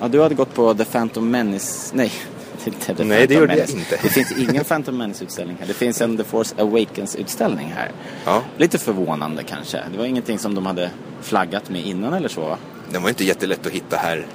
ja, 0.00 0.08
du 0.08 0.22
hade 0.22 0.34
gått 0.34 0.54
på 0.54 0.74
The 0.74 0.84
Phantom 0.84 1.30
Menace. 1.30 1.96
Nej, 1.96 2.12
inte 2.64 2.94
The 2.94 3.04
Nej, 3.04 3.26
det 3.26 3.34
gjorde 3.34 3.46
jag 3.46 3.56
Menace. 3.56 3.76
inte. 3.78 3.98
Det 4.02 4.08
finns 4.08 4.32
ingen 4.38 4.64
Phantom 4.64 4.98
Menace-utställning 4.98 5.56
här. 5.60 5.66
Det 5.66 5.74
finns 5.74 6.00
en 6.00 6.16
The 6.16 6.24
Force 6.24 6.54
Awakens-utställning 6.58 7.72
här. 7.76 7.90
Ja. 8.24 8.42
Lite 8.56 8.78
förvånande 8.78 9.42
kanske. 9.42 9.82
Det 9.92 9.98
var 9.98 10.04
ingenting 10.04 10.38
som 10.38 10.54
de 10.54 10.66
hade 10.66 10.90
flaggat 11.22 11.70
med 11.70 11.86
innan 11.86 12.12
eller 12.14 12.28
så 12.28 12.40
va? 12.40 12.56
Den 12.92 13.02
var 13.02 13.08
inte 13.08 13.24
jättelätt 13.24 13.66
att 13.66 13.72
hitta 13.72 13.96
här 13.96 14.26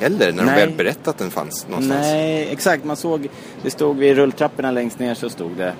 heller 0.00 0.32
när 0.32 0.42
de 0.42 0.46
Nej. 0.46 0.66
väl 0.66 0.74
berättat 0.76 1.08
att 1.08 1.18
den 1.18 1.30
fanns 1.30 1.66
någonstans. 1.68 2.00
Nej, 2.00 2.48
exakt. 2.52 2.84
Man 2.84 2.96
såg, 2.96 3.28
det 3.62 3.70
stod 3.70 3.96
vid 3.96 4.16
rulltrapporna 4.16 4.70
längst 4.70 4.98
ner 4.98 5.14
så 5.14 5.30
stod 5.30 5.50
det. 5.56 5.72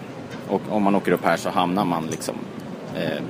Och 0.48 0.62
om 0.70 0.82
man 0.82 0.94
åker 0.94 1.12
upp 1.12 1.24
här 1.24 1.36
så 1.36 1.50
hamnar 1.50 1.84
man 1.84 2.06
liksom 2.06 2.34
eh, 2.96 3.22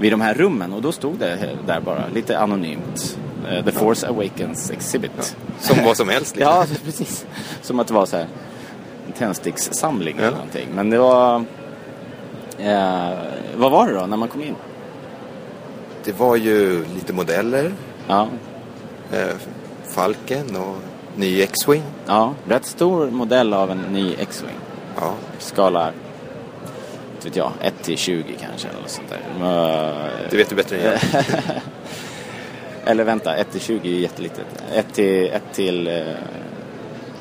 vid 0.00 0.12
de 0.12 0.20
här 0.20 0.34
rummen. 0.34 0.72
Och 0.72 0.82
då 0.82 0.92
stod 0.92 1.18
det 1.18 1.48
där 1.66 1.80
bara, 1.80 2.02
lite 2.14 2.38
anonymt. 2.38 3.18
Eh, 3.50 3.64
The 3.64 3.72
Force 3.72 4.08
Awakens 4.08 4.70
Exhibit. 4.70 5.36
Som 5.60 5.84
vad 5.84 5.96
som 5.96 6.08
helst. 6.08 6.36
Liksom. 6.36 6.52
Ja, 6.56 6.66
precis. 6.84 7.26
Som 7.62 7.80
att 7.80 7.86
det 7.88 7.94
var 7.94 8.06
så 8.06 8.16
här 8.16 8.26
en 9.06 9.12
tändstickssamling 9.12 10.14
Ja. 10.18 10.22
eller 10.22 10.36
någonting. 10.36 10.68
Men 10.74 10.90
det 10.90 10.98
var... 10.98 11.44
Eh, 12.58 13.10
vad 13.56 13.70
var 13.70 13.86
det 13.88 13.94
då 14.00 14.06
när 14.06 14.16
man 14.16 14.28
kom 14.28 14.42
in? 14.42 14.54
Det 16.04 16.12
var 16.18 16.36
ju 16.36 16.84
lite 16.94 17.12
modeller. 17.12 17.72
Ja, 18.08 18.28
Eh, 19.12 19.34
Falken 19.88 20.56
och 20.56 20.76
ny 21.16 21.42
X-Wing. 21.42 21.82
ja, 22.06 22.34
rätt 22.48 22.66
stor 22.66 23.10
modell 23.10 23.54
av 23.54 23.70
en 23.70 23.78
ny 23.78 24.14
X-Wing. 24.18 24.56
Ja. 25.00 25.12
skala, 25.38 25.90
inte 27.26 27.40
vet 27.40 27.52
jag, 27.60 27.66
1 27.66 27.82
till 27.82 27.98
20 27.98 28.36
kanske 28.40 28.68
eller 28.68 28.88
sånt 28.88 29.08
där. 29.08 29.20
Men, 29.38 30.28
Det 30.30 30.36
vet 30.36 30.48
du 30.48 30.54
bättre 30.54 30.76
än 30.76 30.84
jag. 30.84 31.00
Eller 32.86 33.04
vänta, 33.04 33.36
1 33.36 33.52
till 33.52 33.60
20 33.60 33.88
är 33.88 33.92
ju 33.92 34.00
jättelitet. 34.00 34.46
1 34.74 34.94
till, 34.94 35.30
1 35.32 35.42
till, 35.52 35.86
eh, 35.86 35.94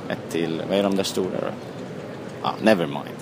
1 0.10 0.18
till, 0.30 0.62
vad 0.70 0.78
är 0.78 0.84
de 0.84 0.96
där 0.96 1.04
stora 1.04 1.30
då? 1.42 1.48
Ja, 2.44 2.54
never 2.62 2.86
mind. 2.86 3.16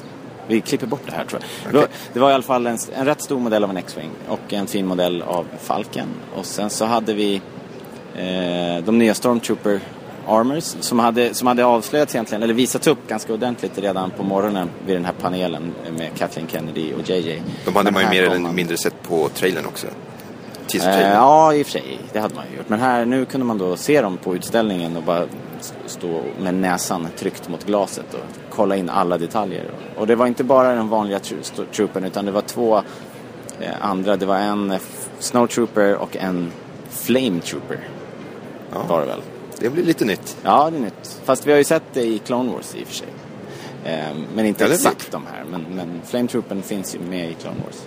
Vi 0.48 0.62
klipper 0.62 0.88
bort 0.88 1.02
det 1.06 1.12
här 1.12 1.26
tror 1.26 1.42
jag. 1.64 1.74
Det, 1.74 1.78
var, 1.78 1.88
det 2.14 2.20
var 2.20 2.32
i 2.32 2.34
alla 2.34 2.44
fall 2.44 2.68
en, 2.68 2.78
en 2.96 3.06
rätt 3.06 3.22
stor 3.22 3.40
modell 3.40 3.64
av 3.64 3.70
en 3.70 3.78
X-Wing 3.78 4.10
och 4.28 4.54
en 4.54 4.68
fin 4.68 4.86
modell 4.86 5.22
av 5.22 5.46
Falken. 5.60 6.08
Och 6.36 6.46
sen 6.46 6.70
så 6.70 6.86
hade 6.86 7.14
vi 7.14 7.42
eh, 8.16 8.84
de 8.86 8.98
nya 8.98 9.14
Stormtrooper 9.14 9.80
Armors 10.40 10.64
som 10.64 11.00
hade, 11.00 11.34
som 11.34 11.48
hade 11.48 11.66
avslöjats 11.66 12.16
egentligen, 12.16 12.44
eller 12.44 12.54
visats 12.54 12.88
upp 12.88 13.08
ganska 13.08 13.34
ordentligt 13.34 13.78
redan 13.78 14.12
på 14.12 14.24
morgonen 14.24 14.70
vid 14.86 14.96
den 14.96 15.06
här 15.06 15.14
panelen 15.22 15.74
med 15.98 16.10
Kathleen 16.18 16.48
Kennedy 16.48 16.94
och 16.94 17.10
JJ. 17.10 17.42
De 17.66 17.76
hade 17.76 17.92
man 17.92 18.04
ju 18.04 18.10
mer 18.10 18.24
eller 18.24 18.40
mindre 18.40 18.78
sett 18.78 19.04
på 19.04 19.30
trailern 19.30 19.66
också. 19.66 19.88
Eh, 20.74 21.12
ja, 21.14 21.54
i 21.54 21.62
och 21.62 21.66
för 21.66 21.72
sig. 21.72 22.00
Det 22.14 22.20
hade 22.20 22.36
man 22.36 22.44
ju 22.52 22.58
gjort. 22.58 22.70
Men 22.70 22.80
här, 22.80 23.06
nu 23.06 23.26
kunde 23.26 23.46
man 23.46 23.58
då 23.58 23.76
se 23.76 24.02
dem 24.02 24.18
på 24.18 24.36
utställningen 24.36 24.98
och 24.98 25.04
bara 25.04 25.26
stå 25.86 26.22
med 26.42 26.54
näsan 26.54 27.08
tryckt 27.18 27.50
mot 27.50 27.66
glaset 27.66 28.14
och 28.14 28.20
kolla 28.50 28.76
in 28.76 28.90
alla 28.90 29.18
detaljer. 29.18 29.64
Och 29.98 30.08
det 30.08 30.16
var 30.16 30.28
inte 30.28 30.44
bara 30.44 30.76
den 30.76 30.90
vanliga 30.90 31.20
tro- 31.20 31.38
sto- 31.42 31.66
troopern 31.72 32.04
utan 32.04 32.26
det 32.26 32.32
var 32.32 32.42
två 32.42 32.78
eh, 33.60 33.70
andra. 33.82 34.16
Det 34.16 34.26
var 34.26 34.38
en 34.38 34.74
snowtrooper 35.20 35.96
och 35.96 36.18
en 36.18 36.52
flame 36.90 37.42
trooper. 37.42 37.80
Ja. 38.74 38.80
Var 38.88 39.00
det 39.02 39.08
väl? 39.08 39.22
Det 39.62 39.70
blir 39.70 39.84
lite 39.84 40.06
nytt. 40.06 40.38
Ja, 40.44 40.70
det 40.70 40.78
är 40.78 40.82
nytt. 40.82 41.20
Fast 41.24 41.48
vi 41.48 41.52
har 41.52 41.58
ju 41.58 41.64
sett 41.64 41.84
det 41.94 42.04
i 42.04 42.20
Clone 42.20 42.52
Wars 42.52 42.76
i 42.76 42.84
och 42.84 42.88
för 42.88 42.96
sig. 42.96 43.08
Eh, 43.86 44.16
men 44.36 44.46
inte 44.46 44.66
är 44.66 44.70
exakt 44.70 45.12
de 45.12 45.26
här. 45.26 45.44
Men, 45.52 45.66
men 45.76 46.02
Flame 46.06 46.28
Troopern 46.28 46.62
finns 46.62 46.96
ju 46.96 47.00
med 47.00 47.32
i 47.32 47.34
Clone 47.34 47.58
Wars. 47.66 47.82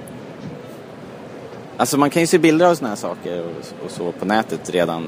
Alltså 1.77 1.99
man 1.99 2.11
kan 2.11 2.23
ju 2.23 2.27
se 2.27 2.39
bilder 2.39 2.67
av 2.67 2.75
såna 2.75 2.89
här 2.89 2.97
saker 2.97 3.41
och, 3.43 3.85
och 3.85 3.91
så 3.91 4.13
på 4.13 4.25
nätet 4.25 4.71
redan. 4.71 5.05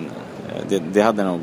Eh, 0.49 0.63
Det, 0.69 0.83
det 0.93 1.03
hade 1.03 1.25
nog 1.25 1.41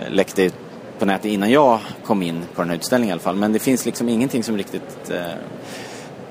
eh, 0.00 0.10
läckt 0.12 0.38
ut 0.38 0.54
på 0.98 1.04
nätet 1.04 1.24
innan 1.24 1.50
jag 1.50 1.78
kom 2.04 2.22
in 2.22 2.42
på 2.54 2.62
den 2.62 2.68
här 2.70 2.76
utställningen 2.76 3.10
i 3.10 3.12
alla 3.12 3.20
fall. 3.20 3.36
Men 3.36 3.52
det 3.52 3.58
finns 3.58 3.84
liksom 3.86 4.08
ingenting 4.08 4.42
som 4.42 4.56
riktigt... 4.56 5.10
Eh, 5.10 5.20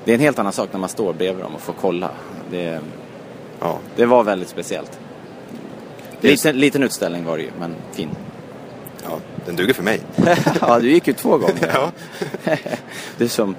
det 0.04 0.12
är 0.12 0.14
en 0.14 0.20
helt 0.20 0.38
annan 0.38 0.52
sak 0.52 0.68
när 0.72 0.80
man 0.80 0.88
står 0.88 1.12
bredvid 1.12 1.44
dem 1.44 1.54
och 1.54 1.60
får 1.60 1.74
kolla. 1.80 2.10
Det, 2.50 2.80
Ja. 3.60 3.78
det 3.96 4.06
var 4.06 4.22
väldigt 4.24 4.48
speciellt. 4.48 4.98
Det 6.20 6.26
är- 6.28 6.30
Liten, 6.30 6.56
liten 6.60 6.82
utställning 6.82 7.24
var 7.24 7.36
det 7.36 7.42
ju, 7.42 7.50
men 7.60 7.74
fin. 7.92 8.08
ja, 9.04 9.10
den 9.46 9.56
duger 9.56 9.74
för 9.74 9.82
mig. 9.82 10.00
ja, 10.60 10.78
du 10.78 10.90
gick 10.90 11.06
ju 11.06 11.12
två 11.12 11.38
gånger. 11.38 11.70
Ja. 11.74 11.90
det 13.18 13.24
är 13.24 13.28
som... 13.28 13.56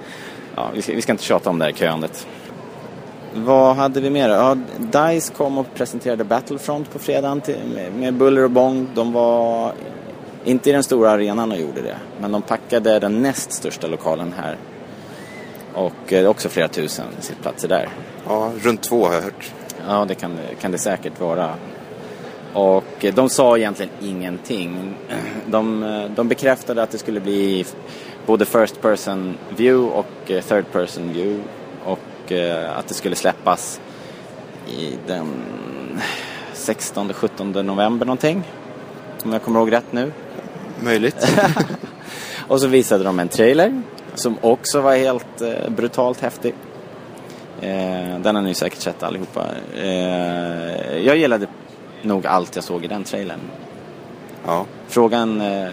Ja, 0.56 0.70
vi, 0.74 0.82
ska, 0.82 0.94
vi 0.94 1.02
ska 1.02 1.12
inte 1.12 1.24
tjata 1.24 1.50
om 1.50 1.60
det 1.60 1.66
här 1.66 1.72
köandet. 1.72 2.28
Vad 3.34 3.76
hade 3.76 4.02
vi 4.02 4.10
mer? 4.10 4.30
Ja, 4.30 4.58
DICE 4.78 5.34
kom 5.34 5.58
och 5.58 5.66
presenterade 5.76 6.24
Battlefront 6.24 6.92
på 6.94 7.00
fredagen 7.00 7.42
till, 7.42 7.58
med, 7.76 7.94
med 7.94 8.14
buller 8.14 8.44
och 8.44 8.52
bång. 8.52 8.88
De 8.96 9.14
var 9.14 9.74
inte 10.46 10.70
i 10.70 10.74
den 10.74 10.84
stora 10.84 11.12
arenan 11.12 11.52
och 11.52 11.58
gjorde 11.60 11.82
det. 11.82 11.98
Men 12.22 12.32
de 12.32 12.42
packade 12.42 13.00
den 13.00 13.22
näst 13.22 13.52
största 13.52 13.88
lokalen 13.88 14.34
här. 14.38 14.58
Och 15.74 16.14
eh, 16.14 16.30
också 16.30 16.50
flera 16.50 16.68
tusen 16.68 17.06
sittplatser 17.20 17.68
där. 17.68 17.90
ja, 18.28 18.52
runt 18.62 18.82
två 18.84 19.06
har 19.06 19.14
jag 19.14 19.22
hört. 19.22 19.52
Ja, 19.88 20.06
det 20.08 20.16
kan, 20.16 20.38
kan 20.62 20.72
det 20.72 20.78
säkert 20.78 21.20
vara. 21.20 21.54
Och 22.54 23.06
eh, 23.06 23.14
de 23.14 23.30
sa 23.30 23.58
egentligen 23.58 23.92
ingenting. 24.02 24.94
De, 25.48 25.84
eh, 25.84 26.12
de 26.16 26.28
bekräftade 26.28 26.84
att 26.84 26.92
det 26.92 26.98
skulle 26.98 27.20
bli 27.20 27.66
både 28.26 28.46
first 28.46 28.82
person 28.82 29.38
view 29.58 29.96
och 29.96 30.32
eh, 30.32 30.44
third 30.44 30.72
person 30.72 31.14
view. 31.14 31.44
Och 31.86 32.00
att 32.76 32.88
det 32.88 32.94
skulle 32.94 33.16
släppas 33.16 33.82
i 34.68 34.94
den 35.08 35.28
16-17 36.54 37.64
november 37.64 38.06
någonting. 38.06 38.44
Om 39.24 39.34
jag 39.34 39.42
kommer 39.42 39.60
ihåg 39.60 39.72
rätt 39.72 39.92
nu. 39.92 40.12
Möjligt. 40.84 41.28
Och 42.48 42.62
så 42.62 42.68
visade 42.68 43.04
de 43.04 43.20
en 43.20 43.28
trailer 43.28 43.82
som 44.16 44.38
också 44.42 44.82
var 44.82 44.96
helt 44.96 45.42
eh, 45.42 45.70
brutalt 45.70 46.22
häftig. 46.22 46.54
Eh, 47.62 48.20
den 48.20 48.36
har 48.36 48.42
ni 48.42 48.54
säkert 48.54 48.80
sett 48.80 49.04
allihopa. 49.04 49.46
Eh, 49.76 50.98
jag 50.98 51.18
gillade 51.18 51.48
nog 52.02 52.28
allt 52.28 52.56
jag 52.56 52.64
såg 52.64 52.86
i 52.86 52.88
den 52.88 53.04
trailern. 53.04 53.40
Ja. 54.46 54.66
Frågan... 54.88 55.42
Eh, 55.42 55.70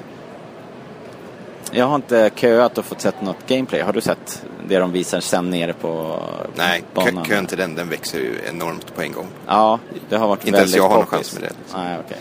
jag 1.70 1.86
har 1.86 1.94
inte 1.96 2.30
köat 2.34 2.78
och 2.78 2.84
fått 2.84 3.00
sett 3.00 3.22
något 3.22 3.46
gameplay. 3.46 3.80
Har 3.82 3.92
du 3.92 4.00
sett 4.00 4.44
det 4.68 4.78
de 4.78 4.92
visar 4.92 5.20
sen 5.20 5.50
nere 5.50 5.72
på 5.72 6.22
Nej, 6.54 6.82
banan? 6.94 7.24
kö- 7.24 7.34
kön 7.34 7.46
till 7.46 7.58
den, 7.58 7.74
den 7.74 7.88
växer 7.88 8.18
ju 8.18 8.34
enormt 8.48 8.94
på 8.94 9.02
en 9.02 9.12
gång. 9.12 9.26
Ja, 9.46 9.78
det 10.08 10.16
har 10.16 10.28
varit 10.28 10.46
Inte 10.46 10.58
ens 10.58 10.60
väldigt 10.60 10.76
jag 10.76 10.88
har 10.88 10.96
någon 10.96 11.06
chans 11.06 11.34
med 11.34 11.42
det. 11.42 11.52
Nej, 11.74 11.98
okej. 12.06 12.18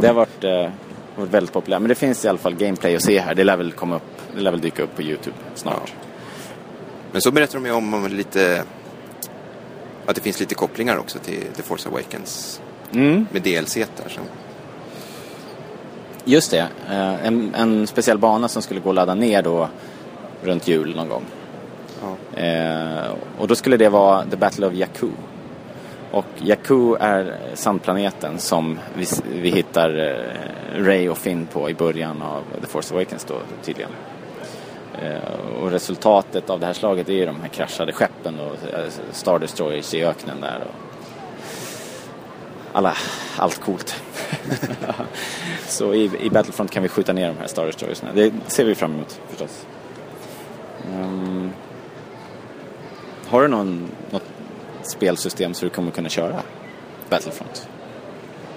Det 0.00 0.06
har 0.06 0.14
varit, 0.14 0.44
eh, 0.44 0.70
varit 1.16 1.30
väldigt 1.30 1.52
populärt. 1.52 1.80
Men 1.80 1.88
det 1.88 1.94
finns 1.94 2.24
i 2.24 2.28
alla 2.28 2.38
fall 2.38 2.54
gameplay 2.54 2.96
att 2.96 3.02
se 3.02 3.18
här. 3.20 3.34
Det 3.34 3.44
lär 3.44 3.56
väl 3.56 3.72
komma 3.72 3.96
upp. 3.96 4.02
Det 4.34 4.40
lär 4.40 4.50
väl 4.50 4.60
dyka 4.60 4.82
upp 4.82 4.96
på 4.96 5.02
YouTube 5.02 5.36
snart. 5.54 5.94
Men 7.12 7.22
så 7.22 7.30
berättar 7.30 7.54
de 7.54 7.66
ju 7.66 7.72
om, 7.72 7.94
om 7.94 8.06
lite... 8.06 8.64
Att 10.06 10.14
det 10.14 10.20
finns 10.20 10.40
lite 10.40 10.54
kopplingar 10.54 10.96
också 10.96 11.18
till 11.18 11.42
The 11.56 11.62
Force 11.62 11.88
Awakens. 11.88 12.60
Mm, 12.94 13.26
Med 13.30 13.42
DLC 13.42 13.74
där. 13.74 14.08
Så. 14.08 14.20
just 16.24 16.50
det. 16.50 16.66
Eh, 16.90 17.26
en, 17.26 17.54
en 17.54 17.86
speciell 17.86 18.18
bana 18.18 18.48
som 18.48 18.62
skulle 18.62 18.80
gå 18.80 18.88
att 18.88 18.94
ladda 18.94 19.14
ner 19.14 19.42
då 19.42 19.68
runt 20.42 20.68
jul 20.68 20.96
någon 20.96 21.08
gång. 21.08 21.24
Ja. 22.02 22.40
Eh, 22.42 23.10
och 23.38 23.48
då 23.48 23.54
skulle 23.54 23.76
det 23.76 23.88
vara 23.88 24.24
The 24.24 24.36
Battle 24.36 24.66
of 24.66 24.74
Jakku. 24.74 25.08
Och 26.10 26.24
Jakku 26.38 26.94
är 27.00 27.36
sandplaneten 27.54 28.38
som 28.38 28.78
vi, 28.94 29.06
vi 29.40 29.50
hittar 29.50 29.98
eh, 29.98 30.84
Ray 30.84 31.08
och 31.08 31.18
Finn 31.18 31.46
på 31.46 31.70
i 31.70 31.74
början 31.74 32.22
av 32.22 32.42
The 32.60 32.66
Force 32.66 32.94
Awakens 32.94 33.24
då 33.24 33.34
tydligen. 33.64 33.90
Eh, 35.02 35.62
och 35.62 35.70
resultatet 35.70 36.50
av 36.50 36.60
det 36.60 36.66
här 36.66 36.72
slaget 36.72 37.08
är 37.08 37.12
ju 37.12 37.26
de 37.26 37.40
här 37.40 37.48
kraschade 37.48 37.92
skeppen 37.92 38.40
och 38.40 38.74
eh, 38.78 38.84
Star 39.12 39.38
Destroyers 39.38 39.94
i 39.94 40.04
öknen 40.04 40.40
där. 40.40 40.58
Och 40.60 40.74
alla, 42.72 42.96
allt 43.36 43.60
coolt. 43.60 44.02
Så 45.68 45.94
i, 45.94 46.10
i 46.20 46.30
Battlefront 46.30 46.70
kan 46.70 46.82
vi 46.82 46.88
skjuta 46.88 47.12
ner 47.12 47.28
de 47.28 47.36
här 47.38 47.46
Star 47.46 47.66
Destroyersna. 47.66 48.08
Det 48.14 48.32
ser 48.46 48.64
vi 48.64 48.74
fram 48.74 48.94
emot 48.94 49.20
förstås. 49.28 49.66
Um, 50.98 51.50
har 53.26 53.42
du 53.42 53.48
någon, 53.48 53.88
något 54.10 54.22
spelsystem 54.82 55.54
så 55.54 55.64
du 55.64 55.70
kommer 55.70 55.90
kunna 55.90 56.08
köra 56.08 56.42
Battlefront? 57.08 57.68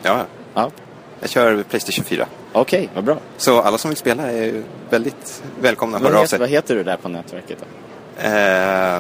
Ja, 0.02 0.26
Ja, 0.54 0.72
jag 1.20 1.30
kör 1.30 1.64
Playstation 1.64 2.06
4. 2.06 2.28
okej, 2.54 2.90
vad 2.96 3.04
bra. 3.04 3.18
Så 3.38 3.62
alla 3.62 3.78
som 3.78 3.90
vill 3.90 3.98
spela 3.98 4.32
är 4.32 4.64
väldigt 4.90 5.44
välkomna 5.62 5.98
att 5.98 6.04
Vad 6.04 6.12
höra 6.12 6.20
av 6.20 6.24
heter, 6.24 6.30
sig. 6.30 6.40
vad 6.40 6.50
heter 6.50 6.76
du 6.76 6.84
där 6.84 6.98
på 6.98 7.10
nätverket 7.10 7.58
då? 7.60 8.28
Eh, 8.28 9.00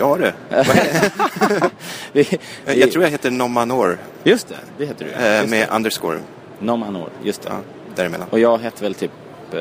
ja 0.00 0.16
du. 0.16 0.32
Vi, 2.12 2.38
jag 2.80 2.92
tror 2.92 3.04
jag 3.04 3.10
heter 3.10 3.30
Nomanor 3.30 3.98
Just 4.24 4.48
det, 4.48 4.56
det 4.78 4.86
heter 4.86 5.04
du. 5.04 5.10
eh, 5.10 5.46
med 5.46 5.68
det. 5.68 5.74
underscore. 5.76 6.18
Nomanor, 6.58 7.08
just 7.22 7.42
det. 7.42 7.48
Ja, 7.48 7.56
däremellan. 7.94 8.28
Och 8.30 8.38
jag 8.38 8.60
heter 8.62 8.82
väl 8.82 8.94
typ 8.94 9.10
eh, 9.52 9.58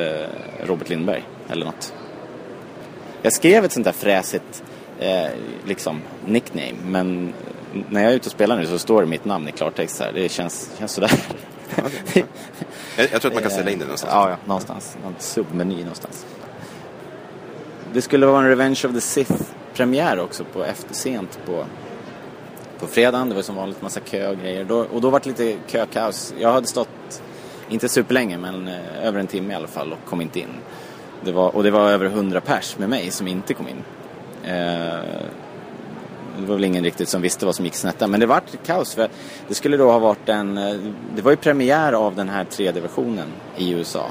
Robert 0.67 0.89
Lindberg 0.89 1.23
eller 1.49 1.65
något. 1.65 1.93
Jag 3.21 3.33
skrev 3.33 3.65
ett 3.65 3.71
sånt 3.71 3.85
där 3.85 3.91
fräsigt 3.91 4.63
eh, 4.99 5.27
liksom 5.65 6.01
nickname 6.25 6.73
men 6.85 7.33
när 7.89 8.01
jag 8.03 8.11
är 8.11 8.15
ute 8.15 8.25
och 8.25 8.31
spelar 8.31 8.57
nu 8.57 8.65
så 8.65 8.79
står 8.79 9.01
det 9.01 9.07
mitt 9.07 9.25
namn 9.25 9.47
i 9.47 9.51
klartext 9.51 9.99
här. 9.99 10.11
Det 10.13 10.29
känns, 10.29 10.69
känns 10.79 10.91
sådär. 10.91 11.11
Jag, 11.75 13.07
jag 13.11 13.21
tror 13.21 13.27
att 13.27 13.33
man 13.33 13.43
kan 13.43 13.51
ställa 13.51 13.71
in 13.71 13.79
det 13.79 13.85
någonstans. 13.85 14.13
Ja, 14.13 14.29
ja, 14.29 14.37
någonstans. 14.45 14.97
Någon 15.03 15.15
submeny 15.19 15.79
någonstans. 15.79 16.25
Det 17.93 18.01
skulle 18.01 18.25
vara 18.25 18.39
en 18.39 18.47
Revenge 18.49 18.81
of 18.85 18.93
the 18.93 19.01
premiär 19.79 20.19
också 20.19 20.43
på 20.43 20.63
eftersent 20.63 21.39
på, 21.45 21.65
på 22.79 22.87
fredagen. 22.87 23.29
Det 23.29 23.35
var 23.35 23.41
som 23.41 23.55
vanligt 23.55 23.81
massa 23.81 23.99
kö 23.99 24.29
och 24.29 24.37
grejer. 24.37 24.63
Då, 24.63 24.79
och 24.79 25.01
då 25.01 25.09
var 25.09 25.19
det 25.19 25.29
lite 25.29 25.57
kökaos. 25.67 26.33
Jag 26.39 26.53
hade 26.53 26.67
stått, 26.67 27.21
inte 27.69 27.89
superlänge, 27.89 28.37
men 28.37 28.67
eh, 28.67 29.05
över 29.05 29.19
en 29.19 29.27
timme 29.27 29.53
i 29.53 29.55
alla 29.55 29.67
fall 29.67 29.93
och 29.93 30.09
kom 30.09 30.21
inte 30.21 30.39
in. 30.39 30.53
Det 31.23 31.31
var, 31.31 31.55
och 31.55 31.63
det 31.63 31.71
var 31.71 31.89
över 31.89 32.05
100 32.05 32.41
pers 32.41 32.77
med 32.77 32.89
mig 32.89 33.11
som 33.11 33.27
inte 33.27 33.53
kom 33.53 33.67
in. 33.67 33.83
Eh, 34.43 34.99
det 36.37 36.45
var 36.45 36.55
väl 36.55 36.65
ingen 36.65 36.83
riktigt 36.83 37.09
som 37.09 37.21
visste 37.21 37.45
vad 37.45 37.55
som 37.55 37.65
gick 37.65 37.75
snett 37.75 37.99
där. 37.99 38.07
Men 38.07 38.19
det 38.19 38.25
var 38.25 38.41
kaos. 38.65 38.95
För 38.95 39.09
det 39.47 39.53
skulle 39.53 39.77
då 39.77 39.91
ha 39.91 39.99
varit 39.99 40.29
en... 40.29 40.57
Eh, 40.57 40.75
det 41.15 41.21
var 41.21 41.31
ju 41.31 41.37
premiär 41.37 41.93
av 41.93 42.15
den 42.15 42.29
här 42.29 42.45
3D-versionen 42.45 43.27
i 43.57 43.71
USA. 43.71 44.05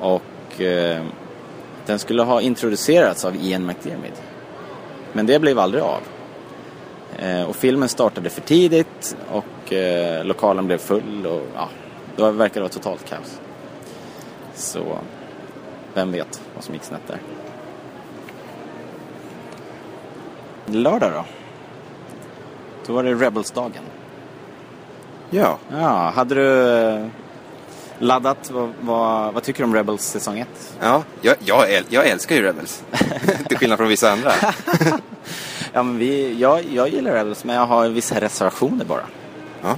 Och 0.00 0.60
eh, 0.60 1.04
den 1.86 1.98
skulle 1.98 2.22
ha 2.22 2.40
introducerats 2.40 3.24
av 3.24 3.36
Ian 3.36 3.66
McDiarmid. 3.66 4.31
Men 5.12 5.26
det 5.26 5.38
blev 5.38 5.58
aldrig 5.58 5.82
av. 5.82 6.00
Eh, 7.18 7.42
och 7.42 7.56
filmen 7.56 7.88
startade 7.88 8.30
för 8.30 8.40
tidigt 8.40 9.16
och 9.30 9.72
eh, 9.72 10.24
lokalen 10.24 10.66
blev 10.66 10.78
full 10.78 11.26
och 11.26 11.42
ja, 11.54 11.68
det 12.16 12.30
verkar 12.30 12.60
vara 12.60 12.72
totalt 12.72 13.08
kaos. 13.08 13.40
Så 14.54 14.98
vem 15.94 16.12
vet 16.12 16.42
vad 16.54 16.64
som 16.64 16.74
gick 16.74 16.84
snett 16.84 17.06
där. 17.06 17.18
Lördag 20.66 21.12
då? 21.12 21.24
Då 22.86 22.92
var 22.92 23.02
det 23.02 23.14
Rebels-dagen. 23.14 23.82
Ja. 25.30 25.58
Ja, 25.70 26.12
hade 26.14 26.34
du 26.34 27.10
laddat? 28.02 28.50
Vad, 28.50 28.72
vad, 28.80 29.34
vad 29.34 29.42
tycker 29.42 29.58
du 29.58 29.64
om 29.64 29.74
Rebels 29.74 30.02
säsong 30.04 30.38
1? 30.38 30.48
Ja, 30.80 31.02
jag, 31.20 31.36
jag, 31.44 31.68
äl- 31.70 31.84
jag 31.88 32.06
älskar 32.06 32.36
ju 32.36 32.42
Rebels. 32.42 32.82
Till 33.48 33.58
skillnad 33.58 33.78
från 33.78 33.88
vissa 33.88 34.12
andra. 34.12 34.32
Ja, 35.72 35.82
men 35.82 35.98
vi, 35.98 36.34
jag, 36.40 36.64
jag 36.72 36.88
gillar 36.88 37.12
Rebels, 37.12 37.44
men 37.44 37.56
jag 37.56 37.66
har 37.66 37.88
vissa 37.88 38.20
reservationer 38.20 38.84
bara. 38.84 39.04
Ja. 39.62 39.76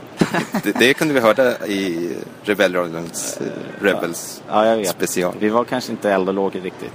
Det, 0.62 0.72
det 0.78 0.94
kunde 0.94 1.14
vi 1.14 1.20
höra 1.20 1.66
i 1.66 2.10
Rebellradions 2.42 3.38
eh, 3.40 3.82
Rebels 3.84 4.42
Ja, 4.48 4.66
jag 4.66 4.76
vet. 4.76 4.88
special. 4.88 5.34
Vi 5.38 5.48
var 5.48 5.64
kanske 5.64 5.92
inte 5.92 6.10
eld 6.12 6.28
och 6.28 6.34
lågor 6.34 6.60
riktigt. 6.60 6.92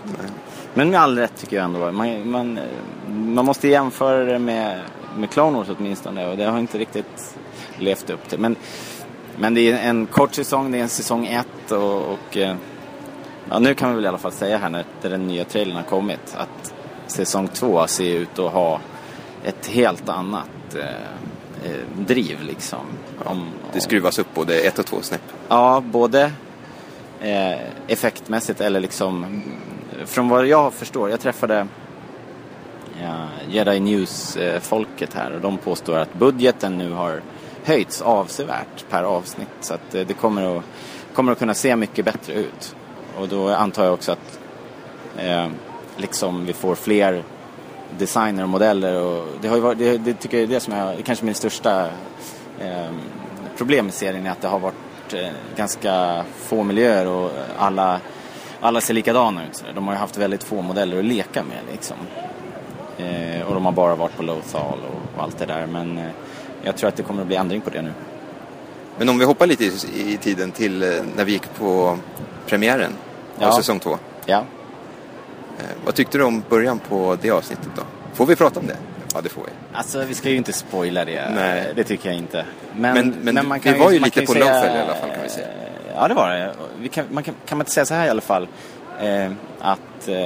Men 0.73 0.89
med 0.89 1.01
all 1.01 1.17
rätt 1.19 1.34
tycker 1.38 1.56
jag 1.56 1.65
ändå. 1.65 1.91
Man, 1.91 2.30
man, 2.32 2.60
man 3.08 3.45
måste 3.45 3.67
jämföra 3.67 4.23
det 4.23 4.39
med, 4.39 4.80
med 5.17 5.30
Clone 5.32 5.58
Wars 5.58 5.67
åtminstone 5.77 6.27
och 6.27 6.38
det 6.38 6.43
har 6.45 6.60
inte 6.60 6.77
riktigt 6.77 7.36
levt 7.77 8.10
upp 8.10 8.30
till. 8.30 8.39
Men, 8.39 8.56
men 9.39 9.54
det 9.54 9.71
är 9.71 9.89
en 9.89 10.06
kort 10.06 10.34
säsong, 10.34 10.71
det 10.71 10.78
är 10.78 10.82
en 10.82 10.89
säsong 10.89 11.28
ett 11.28 11.71
och, 11.71 12.13
och 12.13 12.38
eh, 12.38 12.56
ja, 13.49 13.60
nu 13.60 13.73
kan 13.73 13.89
vi 13.89 13.95
väl 13.95 14.06
i 14.06 14.08
alla 14.08 14.17
fall 14.17 14.32
säga 14.32 14.58
här 14.58 14.69
när 14.69 14.86
den 15.02 15.28
nya 15.28 15.45
trailern 15.45 15.75
har 15.75 15.84
kommit 15.84 16.36
att 16.38 16.73
säsong 17.08 17.47
två 17.47 17.88
ser 17.88 18.15
ut 18.15 18.39
att 18.39 18.52
ha 18.52 18.80
ett 19.43 19.67
helt 19.67 20.10
annat 20.10 20.75
eh, 20.75 21.71
eh, 21.71 21.86
driv 21.97 22.41
liksom. 22.41 22.86
Om, 23.25 23.49
Det 23.73 23.82
skruvas 23.82 24.19
upp 24.19 24.34
både 24.34 24.60
ett 24.60 24.80
och 24.80 24.86
två 24.86 25.02
snäpp. 25.02 25.21
Ja, 25.47 25.84
både 25.86 26.32
eh, 27.21 27.60
effektmässigt 27.88 28.62
eller 28.62 28.80
liksom 28.80 29.41
från 30.06 30.30
vad 30.30 30.47
jag 30.47 30.73
förstår. 30.73 31.10
Jag 31.10 31.19
träffade 31.19 31.67
ja, 33.02 33.28
Jedi 33.49 33.80
News-folket 33.80 35.13
här 35.13 35.32
och 35.32 35.41
de 35.41 35.58
påstår 35.58 35.97
att 35.97 36.13
budgeten 36.13 36.78
nu 36.78 36.91
har 36.91 37.21
höjts 37.63 38.02
avsevärt 38.02 38.86
per 38.89 39.04
avsnitt. 39.04 39.48
Så 39.62 39.74
att 39.74 39.95
eh, 39.95 40.08
det 40.08 40.13
kommer 40.13 40.58
att, 40.58 40.63
kommer 41.13 41.32
att 41.32 41.39
kunna 41.39 41.54
se 41.54 41.76
mycket 41.76 42.06
bättre 42.06 42.34
ut. 42.34 42.76
Och 43.17 43.28
då 43.28 43.50
antar 43.50 43.84
jag 43.84 43.93
också 43.93 44.12
att 44.12 44.39
eh, 45.17 45.48
liksom 45.98 46.45
vi 46.45 46.54
får 46.54 46.76
fler 46.76 47.24
designer 47.98 48.43
och 48.43 48.50
modeller. 48.50 49.02
Och 49.02 49.28
det, 49.41 49.48
har 49.48 49.56
ju 49.56 49.62
varit, 49.62 49.78
det, 49.78 49.98
det 49.98 50.13
tycker 50.13 50.38
jag 50.38 50.43
är 50.43 50.48
det 50.48 50.60
som 50.60 50.74
är 50.74 51.02
kanske 51.02 51.26
min 51.26 51.36
största 51.36 51.86
eh, 52.60 52.91
problem 53.58 53.86
med 53.86 53.93
serien 53.93 54.26
är 54.26 54.32
att 54.32 54.41
det 54.41 54.48
har 54.48 54.60
varit 54.60 55.13
eh, 55.13 55.30
ganska 55.56 56.24
få 56.38 56.63
miljöer 56.63 57.08
och 57.08 57.32
alla, 57.58 58.00
alla 58.62 58.82
ser 58.82 58.93
likadana 58.93 59.45
ut. 59.45 59.63
De 59.76 59.88
har 59.88 59.93
ju 59.93 60.00
haft 60.00 60.17
väldigt 60.17 60.43
få 60.43 60.62
modeller 60.62 61.00
att 61.00 61.06
leka 61.06 61.43
med 61.43 61.60
liksom. 61.72 61.98
Eh, 62.98 63.48
och 63.48 63.54
de 63.54 63.65
har 63.65 63.72
bara 63.72 63.95
varit 63.95 64.17
på 64.17 64.24
Lothal 64.24 64.80
och, 64.80 65.17
och 65.17 65.24
allt 65.24 65.38
det 65.38 65.45
där. 65.45 65.65
Men 65.65 65.98
eh, 65.98 66.12
jag 66.63 66.78
tror 66.78 66.88
att 66.88 66.95
det 66.95 67.04
kommer 67.04 67.22
att 67.22 67.28
bli 67.28 67.36
ändring 67.36 67.62
på 67.62 67.69
det 67.69 67.82
nu. 67.82 67.91
Men 68.98 69.10
om 69.10 69.19
vi 69.19 69.26
hoppar 69.26 69.48
lite 69.48 69.63
i, 69.95 70.17
tiden 70.22 70.52
till 70.52 70.84
eh, 70.84 70.89
när 71.15 71.26
vi 71.26 71.32
gick 71.32 71.54
på 71.58 71.98
premiären 72.48 72.91
av 73.38 73.43
Ja. 73.43 73.52
säsong 73.58 73.80
två. 73.80 73.98
Ja, 74.26 74.43
Eh, 75.60 75.65
vad 75.86 75.95
tyckte 75.95 76.17
du 76.17 76.24
om 76.24 76.43
början 76.50 76.80
på 76.80 77.17
det 77.22 77.32
avsnittet 77.32 77.67
då? 77.76 77.82
Får 78.13 78.26
vi 78.26 78.36
prata 78.36 78.60
om 78.60 78.67
det? 78.67 78.78
Ja, 79.13 79.22
det 79.22 79.30
får 79.30 79.41
vi. 79.41 79.50
alltså 79.74 80.04
vi 80.04 80.13
ska 80.13 80.30
ju 80.30 80.36
inte 80.36 80.54
spoila 80.54 81.06
det. 81.06 81.30
Nej. 81.36 81.72
Det 81.76 81.84
tycker 81.84 82.10
jag 82.10 82.17
inte. 82.17 82.45
Men- 82.76 83.15
men 83.22 83.36
man 83.48 83.50
det 83.50 83.60
kan 83.72 83.80
var 83.80 83.91
ju 83.91 84.00
man 84.00 84.06
lite 84.08 84.19
kan 84.19 84.26
på 84.26 84.34
säga- 84.34 84.45
Lowfell 84.54 84.76
i 84.78 84.80
alla 84.82 84.95
fall, 84.95 85.10
kan 85.10 85.24
vi 85.24 85.30
säga. 85.30 85.48
Ja, 85.95 86.08
det 86.08 86.13
var 86.13 86.30
det. 86.30 86.54
Vi 86.80 86.89
kan, 86.89 87.06
man 87.12 87.24
kan, 87.24 87.34
kan 87.45 87.58
man 87.58 87.62
inte 87.62 87.72
säga 87.72 87.86
så 87.86 87.93
här 87.93 88.06
i 88.08 88.10
alla 88.10 88.22
fall? 88.22 88.48
Eh, 89.02 89.32
att 89.60 90.08
eh, 90.08 90.26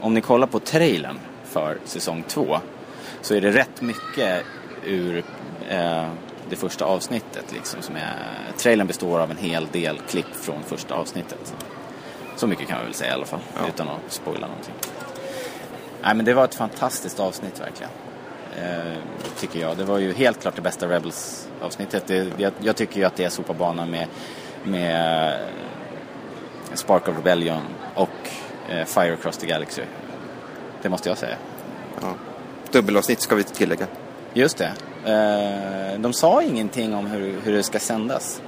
om 0.00 0.14
ni 0.14 0.20
kollar 0.20 0.46
på 0.46 0.58
trailern 0.60 1.18
för 1.44 1.78
säsong 1.84 2.24
två 2.28 2.58
så 3.22 3.34
är 3.34 3.40
det 3.40 3.50
rätt 3.50 3.80
mycket 3.82 4.42
ur 4.84 5.24
eh, 5.68 6.08
det 6.50 6.56
första 6.56 6.84
avsnittet. 6.84 7.52
Liksom, 7.52 7.82
som 7.82 7.96
är, 7.96 8.14
trailern 8.56 8.86
består 8.86 9.20
av 9.20 9.30
en 9.30 9.36
hel 9.36 9.66
del 9.72 9.98
klipp 9.98 10.34
från 10.34 10.62
första 10.62 10.94
avsnittet. 10.94 11.54
Så 12.36 12.46
mycket 12.46 12.68
kan 12.68 12.78
vi 12.78 12.84
väl 12.84 12.94
säga 12.94 13.10
i 13.10 13.14
alla 13.14 13.26
fall, 13.26 13.40
Ja. 13.54 13.68
utan 13.68 13.88
att 13.88 14.12
spoila 14.12 14.46
någonting. 14.46 14.74
Nej, 16.02 16.14
men 16.14 16.24
det 16.24 16.34
var 16.34 16.44
ett 16.44 16.54
fantastiskt 16.54 17.20
avsnitt 17.20 17.60
verkligen. 17.60 17.90
Eh, 18.56 18.96
tycker 19.38 19.60
jag. 19.60 19.76
Det 19.76 19.84
var 19.84 19.98
ju 19.98 20.12
helt 20.12 20.40
klart 20.42 20.56
det 20.56 20.62
bästa 20.62 20.88
Rebels-avsnittet. 20.88 22.06
Det, 22.06 22.32
jag, 22.36 22.52
jag 22.60 22.76
tycker 22.76 23.00
ju 23.00 23.04
att 23.04 23.16
det 23.16 23.24
är 23.24 23.28
sopabana 23.28 23.86
med, 23.86 24.06
med 24.64 25.28
eh, 25.32 25.38
Spark 26.74 27.08
of 27.08 27.16
Rebellion 27.16 27.62
och 27.94 28.08
eh, 28.68 28.84
Fire 28.84 29.12
Across 29.14 29.36
the 29.36 29.46
Galaxy. 29.46 29.82
Det 30.82 30.88
måste 30.88 31.08
jag 31.08 31.18
säga. 31.18 31.36
Ja. 32.00 32.14
Dubbelavsnitt 32.72 33.20
ska 33.20 33.34
vi 33.34 33.44
tillägga. 33.44 33.86
Just 34.34 34.58
det. 34.58 34.72
Eh, 35.04 36.00
de 36.00 36.12
sa 36.12 36.42
ingenting 36.42 36.94
om 36.94 37.06
hur, 37.06 37.40
hur 37.40 37.52
det 37.52 37.62
ska 37.62 37.78
sändas. 37.78 38.42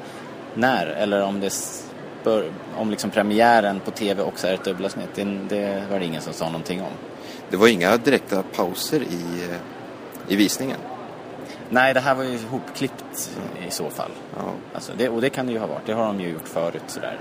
När, 0.54 0.86
eller 0.86 1.22
om 1.22 1.40
det 1.40 1.50
spör, 1.50 2.52
om 2.76 2.90
liksom 2.90 3.10
premiären 3.10 3.80
på 3.80 3.90
tv 3.90 4.22
också 4.22 4.46
är 4.46 4.54
ett 4.54 4.64
dubbelavsnitt. 4.64 5.08
Det, 5.14 5.24
det 5.24 5.82
var 5.90 5.98
det 5.98 6.04
ingen 6.04 6.22
som 6.22 6.32
sa 6.32 6.46
någonting 6.46 6.82
om. 6.82 6.92
Det 7.50 7.56
var 7.56 7.68
inga 7.68 7.96
direkta 7.96 8.42
pauser 8.42 9.00
i, 9.00 9.50
eh, 9.50 10.32
i 10.32 10.36
visningen. 10.36 10.78
Nej, 11.70 11.94
det 11.94 12.00
här 12.00 12.14
var 12.14 12.24
ju 12.24 12.34
ihopklippt 12.34 13.30
i 13.68 13.70
så 13.70 13.90
fall. 13.90 14.10
Ja. 14.36 14.42
Alltså 14.74 14.92
det, 14.98 15.08
och 15.08 15.20
det 15.20 15.30
kan 15.30 15.46
det 15.46 15.52
ju 15.52 15.58
ha 15.58 15.66
varit. 15.66 15.86
Det 15.86 15.92
har 15.92 16.06
de 16.06 16.20
ju 16.20 16.28
gjort 16.28 16.48
förut. 16.48 16.82
Sådär. 16.86 17.18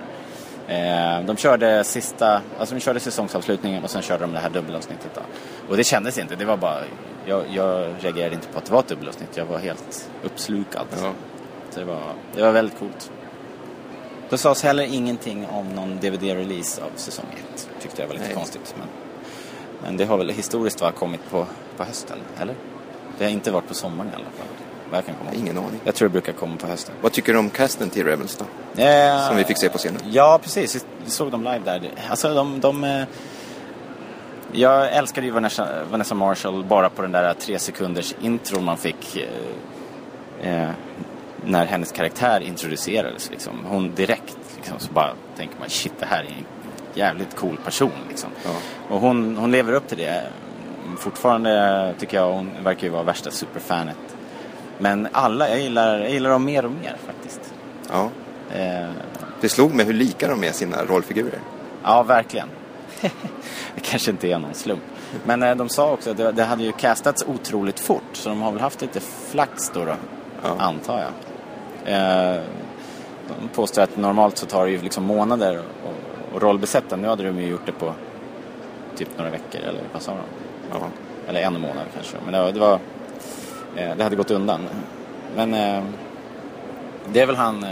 Eh, 0.71 1.21
de 1.25 1.37
körde 1.37 1.83
sista, 1.83 2.41
alltså 2.59 2.75
de 2.75 2.81
körde 2.81 2.99
säsongsavslutningen 2.99 3.83
och 3.83 3.89
sen 3.89 4.01
körde 4.01 4.23
de 4.23 4.33
det 4.33 4.39
här 4.39 4.49
dubbelavsnittet. 4.49 5.11
Då. 5.15 5.21
Och 5.69 5.77
det 5.77 5.83
kändes 5.83 6.17
inte. 6.17 6.35
Det 6.35 6.45
var 6.45 6.57
bara, 6.57 6.77
jag, 7.25 7.43
jag 7.49 7.89
reagerade 7.99 8.35
inte 8.35 8.47
på 8.47 8.57
att 8.57 8.65
det 8.65 8.71
var 8.73 8.79
ett 8.79 8.87
dubbelavsnitt. 8.87 9.37
Jag 9.37 9.45
var 9.45 9.57
helt 9.57 10.09
uppslukad. 10.23 10.85
Ja. 10.91 11.11
Så 11.69 11.79
det 11.79 11.85
var, 11.85 12.01
det 12.35 12.41
var 12.41 12.51
väldigt 12.51 12.79
coolt. 12.79 13.11
Det 14.29 14.37
sades 14.37 14.63
heller 14.63 14.83
ingenting 14.83 15.47
om 15.47 15.69
någon 15.69 15.99
DVD-release 15.99 16.81
av 16.81 16.89
säsong 16.95 17.25
1. 17.53 17.69
Tyckte 17.81 18.01
jag 18.01 18.07
var 18.07 18.13
lite 18.13 18.25
Nej. 18.25 18.35
konstigt. 18.35 18.75
Men, 18.77 18.87
men 19.83 19.97
det 19.97 20.05
har 20.05 20.17
väl 20.17 20.29
historiskt 20.29 20.81
va, 20.81 20.91
kommit 20.91 21.29
på, 21.29 21.45
på 21.77 21.83
hösten, 21.83 22.17
eller? 22.39 22.55
Det 23.17 23.23
har 23.23 23.31
inte 23.31 23.51
varit 23.51 23.67
på 23.67 23.73
sommaren 23.73 24.11
i 24.11 24.15
alla 24.15 24.23
fall. 24.23 24.47
vad 24.89 24.97
jag 24.97 25.05
kan 25.05 25.15
komma. 25.15 25.31
Ingen 25.33 25.57
aning. 25.57 25.79
Jag 25.83 25.95
tror 25.95 26.09
det 26.09 26.13
brukar 26.13 26.33
komma 26.33 26.57
på 26.57 26.67
hösten. 26.67 26.95
Vad 27.01 27.11
tycker 27.11 27.33
du 27.33 27.39
om 27.39 27.49
casten 27.49 27.89
till 27.89 28.05
Rebels 28.05 28.35
då? 28.35 28.45
Eh, 28.77 29.27
Som 29.27 29.37
vi 29.37 29.43
fick 29.43 29.57
se 29.57 29.69
på 29.69 29.77
scenen. 29.77 30.01
Ja, 30.09 30.39
precis. 30.43 30.85
Vi 31.03 31.09
såg 31.09 31.31
dem 31.31 31.43
live 31.43 31.61
där. 31.65 31.91
Alltså, 32.09 32.33
de... 32.33 32.59
de 32.59 32.83
eh, 32.83 33.03
jag 34.53 34.93
älskade 34.93 35.27
ju 35.27 35.33
Vanessa, 35.33 35.67
Vanessa 35.91 36.15
Marshall 36.15 36.63
bara 36.63 36.89
på 36.89 37.01
den 37.01 37.11
där 37.11 37.33
tre 37.33 37.59
sekunders 37.59 38.15
intro 38.21 38.61
man 38.61 38.77
fick 38.77 39.17
eh, 39.17 40.63
eh, 40.63 40.69
när 41.45 41.65
hennes 41.65 41.91
karaktär 41.91 42.41
introducerades. 42.41 43.29
Liksom. 43.29 43.65
Hon 43.65 43.95
direkt 43.95 44.37
liksom, 44.55 44.79
så 44.79 44.91
bara 44.91 45.13
tänker 45.37 45.59
man 45.59 45.69
shit, 45.69 45.93
det 45.99 46.05
här 46.05 46.19
är 46.19 46.27
en 46.27 46.45
jävligt 46.93 47.35
cool 47.35 47.57
person. 47.65 47.91
Liksom. 48.09 48.29
Ja. 48.43 48.51
Och 48.89 49.01
hon, 49.01 49.37
hon 49.37 49.51
lever 49.51 49.73
upp 49.73 49.87
till 49.87 49.97
det. 49.97 50.23
Fortfarande 50.97 51.93
tycker 51.99 52.17
jag 52.17 52.31
hon 52.31 52.51
verkar 52.63 52.83
ju 52.83 52.89
vara 52.89 53.03
värsta 53.03 53.31
superfanet. 53.31 53.97
Men 54.77 55.07
alla, 55.11 55.49
jag 55.49 55.59
gillar, 55.59 55.99
jag 55.99 56.09
gillar 56.09 56.29
dem 56.29 56.45
mer 56.45 56.65
och 56.65 56.71
mer 56.71 56.95
faktiskt. 57.05 57.53
Ja. 57.91 58.09
Eh, 58.55 58.89
Det 59.41 59.49
slog 59.49 59.73
mig 59.73 59.85
hur 59.85 59.93
lika 59.93 60.27
de 60.27 60.43
är 60.43 60.51
sina 60.51 60.83
rollfigurer. 60.85 61.39
Ja, 61.83 62.03
verkligen. 62.03 62.47
det 63.75 63.81
kanske 63.81 64.11
inte 64.11 64.27
är 64.31 64.39
någon 64.39 64.53
slump. 64.53 64.81
Men 65.25 65.43
eh, 65.43 65.55
de 65.55 65.69
sa 65.69 65.91
också 65.91 66.11
att 66.11 66.35
det, 66.35 66.43
hade 66.43 66.63
ju 66.63 66.71
castats 66.71 67.23
otroligt 67.27 67.79
fort. 67.79 68.03
Så 68.13 68.29
de 68.29 68.41
har 68.41 68.51
väl 68.51 68.61
haft 68.61 68.81
lite 68.81 68.99
flax 68.99 69.69
då, 69.73 69.85
då 69.85 69.93
Ja. 70.43 70.55
antar 70.59 70.99
jag. 70.99 71.11
Eh, 71.93 72.41
de 73.41 73.47
påstår 73.47 73.81
att 73.81 73.97
normalt 73.97 74.37
så 74.37 74.45
tar 74.45 74.65
det 74.65 74.71
ju 74.71 74.81
liksom 74.81 75.03
månader 75.03 75.55
att- 75.57 76.41
rollbesätta. 76.41 76.95
Nu 76.95 77.07
hade 77.07 77.23
de 77.23 77.39
ju 77.39 77.47
gjort 77.47 77.65
det 77.65 77.71
på 77.71 77.93
typ 78.95 79.09
några 79.17 79.31
veckor 79.31 79.61
eller 79.61 79.81
vad 79.93 80.01
sa 80.01 80.11
de? 80.11 80.19
Ja. 80.71 80.77
Eller 81.27 81.41
en 81.41 81.53
månad 81.53 81.85
kanske. 81.93 82.17
Men 82.25 82.53
det 82.53 82.59
var, 82.59 82.79
det, 83.75 84.03
hade 84.03 84.15
gått 84.15 84.31
undan. 84.31 84.67
Men 85.35 85.51
det 87.13 87.21
är 87.21 87.25
väl 87.25 87.35
han 87.35 87.65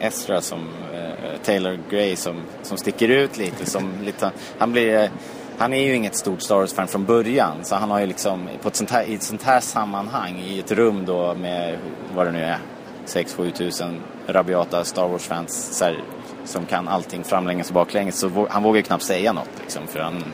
Ezra 0.00 0.40
som 0.40 0.68
eh, 0.94 1.40
Taylor 1.44 1.78
Gray 1.90 2.16
som, 2.16 2.36
som 2.62 2.76
sticker 2.78 3.08
ut 3.08 3.38
lite. 3.38 3.66
Som 3.66 3.90
lite 4.04 4.30
han, 4.58 4.72
blir, 4.72 5.02
eh, 5.02 5.10
han 5.58 5.72
är 5.72 5.82
ju 5.82 5.94
inget 5.94 6.16
stort 6.16 6.42
Star 6.42 6.56
Wars-fan 6.56 6.88
från 6.88 7.04
början. 7.04 7.56
Så 7.64 7.74
han 7.74 7.90
har 7.90 8.00
ju 8.00 8.06
liksom 8.06 8.48
på 8.62 8.68
ett 8.68 8.76
sånt 8.76 8.90
här, 8.90 9.04
i 9.04 9.14
ett 9.14 9.22
sånt 9.22 9.42
här 9.42 9.60
sammanhang 9.60 10.38
i 10.38 10.58
ett 10.58 10.72
rum 10.72 11.04
då 11.06 11.34
med 11.34 11.78
vad 12.14 12.26
det 12.26 12.32
nu 12.32 12.42
är 12.42 12.58
6-7 13.06 13.50
tusen 13.50 14.00
rabiata 14.26 14.84
Star 14.84 15.08
Wars-fans 15.08 15.78
så 15.78 15.84
här, 15.84 15.98
som 16.44 16.66
kan 16.66 16.88
allting 16.88 17.24
framlänges 17.24 17.68
och 17.68 17.74
baklänges. 17.74 18.18
Så 18.18 18.28
vå- 18.28 18.46
han 18.50 18.62
vågar 18.62 18.76
ju 18.76 18.82
knappt 18.82 19.04
säga 19.04 19.32
något 19.32 19.50
liksom. 19.60 19.86
För 19.86 20.00
han, 20.00 20.24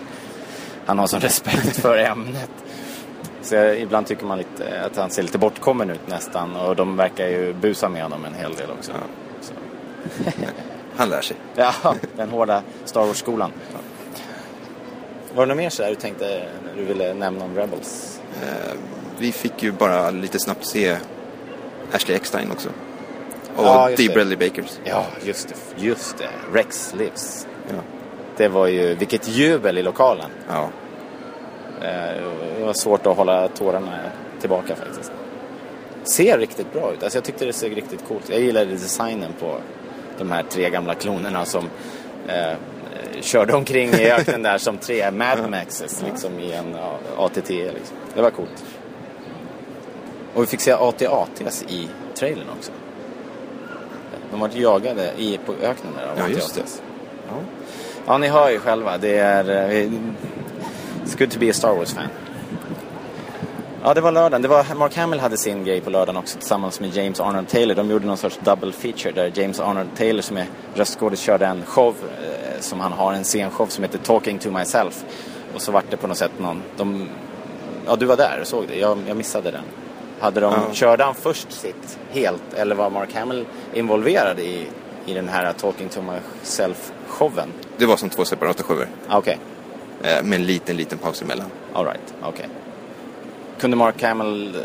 han 0.87 0.99
har 0.99 1.07
sån 1.07 1.21
respekt 1.31 1.77
för 1.77 1.99
ämnet. 1.99 2.51
Så 3.43 3.57
ibland 3.57 4.07
tycker 4.07 4.27
man 4.27 4.39
lite 4.39 4.85
att 4.85 4.97
han 4.97 5.11
ser 5.11 5.23
lite 5.23 5.39
bortkommen 5.39 5.91
ut 5.91 6.09
nästan. 6.09 6.57
Och 6.57 6.77
de 6.77 6.97
verkar 6.97 7.29
ju 7.29 7.53
busa 7.53 7.89
med 7.89 8.03
honom 8.03 8.25
en 8.25 8.35
hel 8.35 8.55
del 8.55 8.71
också. 8.71 8.93
Ja. 8.93 9.30
Han 10.97 11.09
lär 11.11 11.21
sig. 11.21 11.37
Ja, 11.57 11.75
den 12.17 12.29
hårda 12.31 12.63
Star 12.85 13.07
Wars-skolan. 13.07 13.53
Var 15.35 15.47
det 15.47 15.49
något 15.49 15.57
mer 15.57 15.71
så 15.71 15.83
här 15.83 15.91
du 15.91 15.97
tänkte 15.97 16.49
du 16.77 16.85
ville 16.85 17.15
nämna 17.15 17.45
om 17.45 17.57
Rebels? 17.57 18.21
Eh, 18.43 18.73
vi 19.19 19.33
fick 19.33 19.63
ju 19.63 19.73
bara 19.73 20.11
lite 20.11 20.39
snabbt 20.39 20.67
se 20.67 20.97
Ashley 21.93 22.17
Eckstein 22.17 22.51
också. 22.51 22.69
Och 23.57 23.65
Ja, 23.65 23.91
Dee. 23.97 24.09
Bradley 24.15 24.37
Bakers. 24.37 24.79
Ja, 24.85 25.05
just 25.25 25.49
det. 25.49 25.55
Just 25.87 26.19
det. 26.19 26.29
Rex 26.53 26.95
Lives. 26.99 27.47
Ja. 27.69 27.75
Det 28.37 28.49
var 28.49 28.67
ju, 28.67 28.95
vilket 28.95 29.29
jubel 29.29 29.79
i 29.79 29.83
lokalen. 29.83 30.31
ja. 30.49 30.69
Eh, 31.83 32.23
Det 32.59 32.65
var 32.67 32.73
svårt 32.73 33.07
att 33.07 33.17
hålla 33.17 33.49
tårarna 33.49 33.99
tillbaka 34.41 34.77
faktiskt. 34.77 35.13
Ser 36.05 36.39
riktigt 36.39 36.73
bra 36.73 36.93
ut. 36.93 37.03
Alltså 37.03 37.17
jag 37.17 37.25
tyckte 37.25 37.45
det 37.45 37.53
såg 37.53 37.77
riktigt 37.77 38.05
coolt 38.09 38.29
Jag 38.29 38.41
gillade 38.41 38.71
designen 38.71 39.33
på 39.41 39.57
de 40.21 40.33
här 40.33 40.43
tre 40.43 40.71
gamla 40.71 40.95
klonerna 40.95 41.45
som 41.45 41.65
eh, 42.29 42.53
körde 43.21 43.53
omkring 43.53 43.89
i 43.91 44.11
öknen 44.11 44.43
där 44.43 44.59
som 44.59 44.79
tre 44.79 45.11
Mad 45.11 45.51
Maxes 45.51 46.03
liksom 46.03 46.39
i 46.41 46.53
en 46.53 46.77
ATT. 47.17 47.49
Liksom. 47.49 47.97
Det 48.15 48.23
var 48.23 48.31
coolt. 48.31 48.65
Och 50.35 50.43
vi 50.43 50.47
fick 50.47 50.61
se 50.61 50.73
AT-ATs 50.73 51.65
i 51.69 51.89
trailern 52.15 52.47
också. 52.59 52.73
De 54.31 54.41
var 54.41 54.51
jagade 54.55 55.11
i, 55.17 55.39
på 55.47 55.53
öknen 55.53 55.93
där 55.97 56.07
av 56.07 56.19
Ja, 56.19 56.29
just 56.35 56.55
det. 56.55 56.63
Ja. 57.29 57.35
Ja, 58.07 58.19
ni 58.19 58.29
hör 58.29 58.51
ju 58.51 58.59
själva. 58.59 58.99
Det 58.99 59.17
är... 59.19 59.71
eh, 59.71 59.91
It's 61.05 61.19
good 61.19 61.31
to 61.31 61.39
be 61.39 61.51
a 61.51 61.53
Star 61.53 61.75
Wars-fan. 61.75 62.09
Ja, 63.85 63.95
det 63.95 64.01
var 64.01 64.13
lördagen. 64.13 64.43
Det 64.43 64.49
var, 64.49 64.75
Mark 64.75 64.97
Hamill 64.97 65.21
hade 65.21 65.37
sin 65.37 65.65
grej 65.65 65.81
på 65.81 65.91
lördagen 65.91 66.17
också 66.17 66.39
tillsammans 66.39 66.81
med 66.81 66.97
James 66.97 67.21
Arnold 67.21 67.49
Taylor. 67.49 67.75
De 67.75 67.91
gjorde 67.91 68.07
någon 68.07 68.17
sorts 68.17 68.39
double 68.45 68.73
feature 68.73 69.13
där 69.13 69.33
James 69.35 69.61
Arnold 69.61 69.89
Taylor 69.97 70.23
som 70.23 70.37
är 70.37 70.47
röstskådis 70.75 71.21
körde 71.21 71.47
en 71.47 71.63
show 71.67 71.95
eh, 72.23 72.61
som 72.61 72.81
han 72.81 72.93
har, 72.93 73.13
en 73.13 73.25
scenshow 73.25 73.67
som 73.67 73.85
heter 73.85 73.99
Talking 73.99 74.39
to 74.39 74.51
myself. 74.51 75.05
Och 75.55 75.63
så 75.63 75.73
vart 75.73 75.85
det 75.91 75.97
på 75.97 76.07
något 76.07 76.17
sätt 76.19 76.31
någon... 76.39 76.63
De, 76.77 77.09
ja, 77.87 77.97
du 77.97 78.07
var 78.07 78.17
där 78.17 78.39
och 78.41 78.47
såg 78.47 78.65
det. 78.69 78.79
Jag, 78.79 78.99
jag 79.09 79.17
missade 79.17 79.51
den. 79.51 79.65
Hade 80.21 80.41
de, 80.41 80.53
Ja. 80.53 80.75
Körde 80.75 81.05
han 81.05 81.15
först 81.15 81.53
sitt 81.53 81.99
helt 82.11 82.55
eller 82.57 82.75
var 82.75 82.91
Mark 82.91 83.15
Hamill 83.15 83.47
involverad 83.75 84.41
i, 84.41 84.67
i 85.07 85.15
den 85.15 85.29
här 85.29 85.53
Talking 85.53 85.89
to 85.89 86.01
myself-showen? 86.01 87.49
Det 87.77 87.87
var 87.87 87.97
som 87.97 88.09
två 88.11 88.25
separata 88.25 88.63
shower. 88.63 88.89
Ah, 89.09 89.19
Okej. 89.19 89.39
Eh, 90.03 90.23
med 90.23 90.41
en 90.41 90.47
liten, 90.47 90.77
liten 90.77 90.99
paus 90.99 91.23
emellan. 91.23 91.47
All 91.75 91.85
right, 91.85 92.15
okej. 92.23 92.49
Kunde 93.61 93.77
Mark 93.77 94.03
Hamill... 94.03 94.55
eh, 94.57 94.61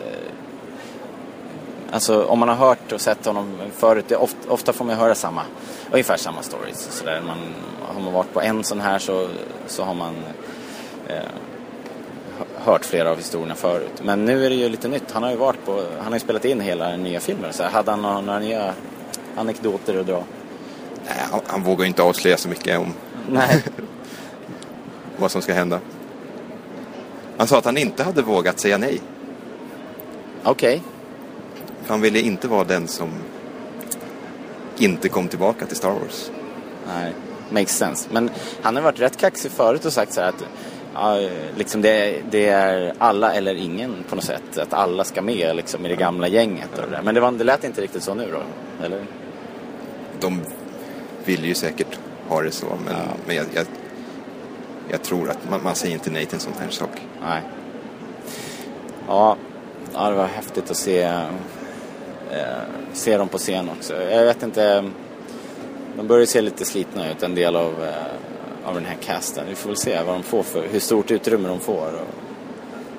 Alltså 1.91 2.23
om 2.25 2.39
man 2.39 2.49
har 2.49 2.55
hört 2.55 2.91
och 2.91 3.01
sett 3.01 3.25
honom 3.25 3.57
förut, 3.77 4.11
ofta, 4.11 4.49
ofta 4.49 4.73
får 4.73 4.85
man 4.85 4.95
höra 4.95 5.15
samma, 5.15 5.41
ungefär 5.91 6.17
samma 6.17 6.41
stories. 6.41 6.87
Så 6.91 7.05
där 7.05 7.21
man, 7.21 7.37
har 7.93 8.01
man 8.01 8.13
varit 8.13 8.33
på 8.33 8.41
en 8.41 8.63
sån 8.63 8.79
här 8.81 8.99
så, 8.99 9.27
så 9.67 9.83
har 9.83 9.93
man 9.93 10.13
eh, 11.07 11.15
hö- 12.39 12.45
hört 12.63 12.85
flera 12.85 13.11
av 13.11 13.17
historierna 13.17 13.55
förut. 13.55 14.01
Men 14.03 14.25
nu 14.25 14.45
är 14.45 14.49
det 14.49 14.55
ju 14.55 14.69
lite 14.69 14.87
nytt. 14.87 15.11
Han 15.11 15.23
har 15.23 15.29
ju 15.31 15.35
varit 15.37 15.65
på, 15.65 15.83
han 16.03 16.11
har 16.11 16.19
spelat 16.19 16.45
in 16.45 16.61
hela 16.61 16.89
den 16.89 17.03
nya 17.03 17.19
filmen. 17.19 17.53
Så 17.53 17.63
hade 17.63 17.91
han 17.91 18.01
några, 18.01 18.21
några 18.21 18.39
nya 18.39 18.73
anekdoter 19.35 19.99
att 19.99 20.07
dra? 20.07 20.23
Nej, 21.05 21.17
han, 21.31 21.39
han 21.47 21.63
vågar 21.63 21.81
ju 21.83 21.87
inte 21.87 22.03
avslöja 22.03 22.37
så 22.37 22.49
mycket 22.49 22.79
om 22.79 22.93
Nej. 23.29 23.63
vad 25.17 25.31
som 25.31 25.41
ska 25.41 25.53
hända. 25.53 25.79
Han 27.37 27.47
sa 27.47 27.57
att 27.57 27.65
han 27.65 27.77
inte 27.77 28.03
hade 28.03 28.21
vågat 28.21 28.59
säga 28.59 28.77
nej. 28.77 29.01
Okej. 30.43 30.81
För 31.83 31.89
han 31.89 32.01
ville 32.01 32.19
inte 32.19 32.47
vara 32.47 32.63
den 32.63 32.87
som 32.87 33.09
inte 34.77 35.09
kom 35.09 35.27
tillbaka 35.27 35.65
till 35.65 35.77
Star 35.77 35.91
Wars. 35.91 36.31
Nej, 36.87 37.13
makes 37.49 37.77
sense. 37.77 38.09
Men 38.11 38.29
han 38.61 38.75
har 38.75 38.83
varit 38.83 38.99
rätt 38.99 39.17
kaxig 39.17 39.51
förut 39.51 39.85
och 39.85 39.93
sagt 39.93 40.13
så 40.13 40.21
här 40.21 40.29
att 40.29 40.45
ja, 40.93 41.29
liksom 41.57 41.81
det, 41.81 42.21
det 42.31 42.47
är 42.47 42.93
alla 42.97 43.33
eller 43.33 43.55
ingen 43.55 44.03
på 44.09 44.15
något 44.15 44.25
sätt. 44.25 44.57
Att 44.57 44.73
alla 44.73 45.03
ska 45.03 45.21
med 45.21 45.55
liksom, 45.55 45.85
i 45.85 45.89
det 45.89 45.95
gamla 45.95 46.27
gänget. 46.27 46.69
Och 46.77 46.89
det 46.89 46.95
där. 46.95 47.01
Men 47.01 47.15
det, 47.15 47.21
var, 47.21 47.31
det 47.31 47.43
lät 47.43 47.63
inte 47.63 47.81
riktigt 47.81 48.03
så 48.03 48.13
nu 48.13 48.31
då? 48.31 48.41
Eller? 48.85 49.05
De 50.19 50.41
vill 51.25 51.45
ju 51.45 51.53
säkert 51.53 51.99
ha 52.27 52.41
det 52.41 52.51
så, 52.51 52.65
men, 52.85 52.95
men 53.27 53.35
jag, 53.35 53.45
jag, 53.53 53.65
jag 54.95 55.03
tror 55.03 55.29
att 55.29 55.49
man, 55.49 55.63
man 55.63 55.75
säger 55.75 55.93
inte 55.93 56.09
nej 56.09 56.25
till 56.25 56.35
en 56.35 56.39
sån 56.39 56.53
här 56.59 56.69
sak. 56.69 56.89
Nej. 57.21 57.41
Ja, 59.07 59.37
ja 59.93 60.09
det 60.09 60.15
var 60.15 60.25
häftigt 60.27 60.71
att 60.71 60.77
se, 60.77 61.01
eh, 61.01 62.61
se 62.93 63.17
dem 63.17 63.27
på 63.27 63.37
scen 63.37 63.69
också. 63.69 64.01
Jag 64.01 64.25
vet 64.25 64.43
inte, 64.43 64.91
de 65.97 66.07
börjar 66.07 66.25
se 66.25 66.41
lite 66.41 66.65
slitna 66.65 67.11
ut, 67.11 67.23
en 67.23 67.35
del 67.35 67.55
av, 67.55 67.83
eh, 67.83 68.69
av 68.69 68.75
den 68.75 68.85
här 68.85 68.95
casten. 68.95 69.45
Vi 69.49 69.55
får 69.55 69.69
väl 69.69 69.77
se 69.77 70.03
vad 70.03 70.15
de 70.15 70.23
får 70.23 70.43
för, 70.43 70.67
hur 70.67 70.79
stort 70.79 71.11
utrymme 71.11 71.47
de 71.47 71.59
får. 71.59 71.91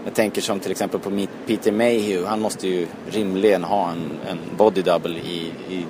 Jag 0.05 0.15
tänker 0.15 0.43
som 0.43 0.61
till 0.61 0.71
exempel 0.71 1.01
på 1.01 1.27
Peter 1.47 1.73
Mayhew, 1.73 2.29
han 2.29 2.41
måste 2.41 2.69
ju 2.69 2.87
rimligen 3.11 3.65
ha 3.65 3.91
en, 3.91 4.11
en 4.31 4.39
body 4.57 4.83
double 4.83 5.19
i, 5.19 5.53
i, 5.69 5.87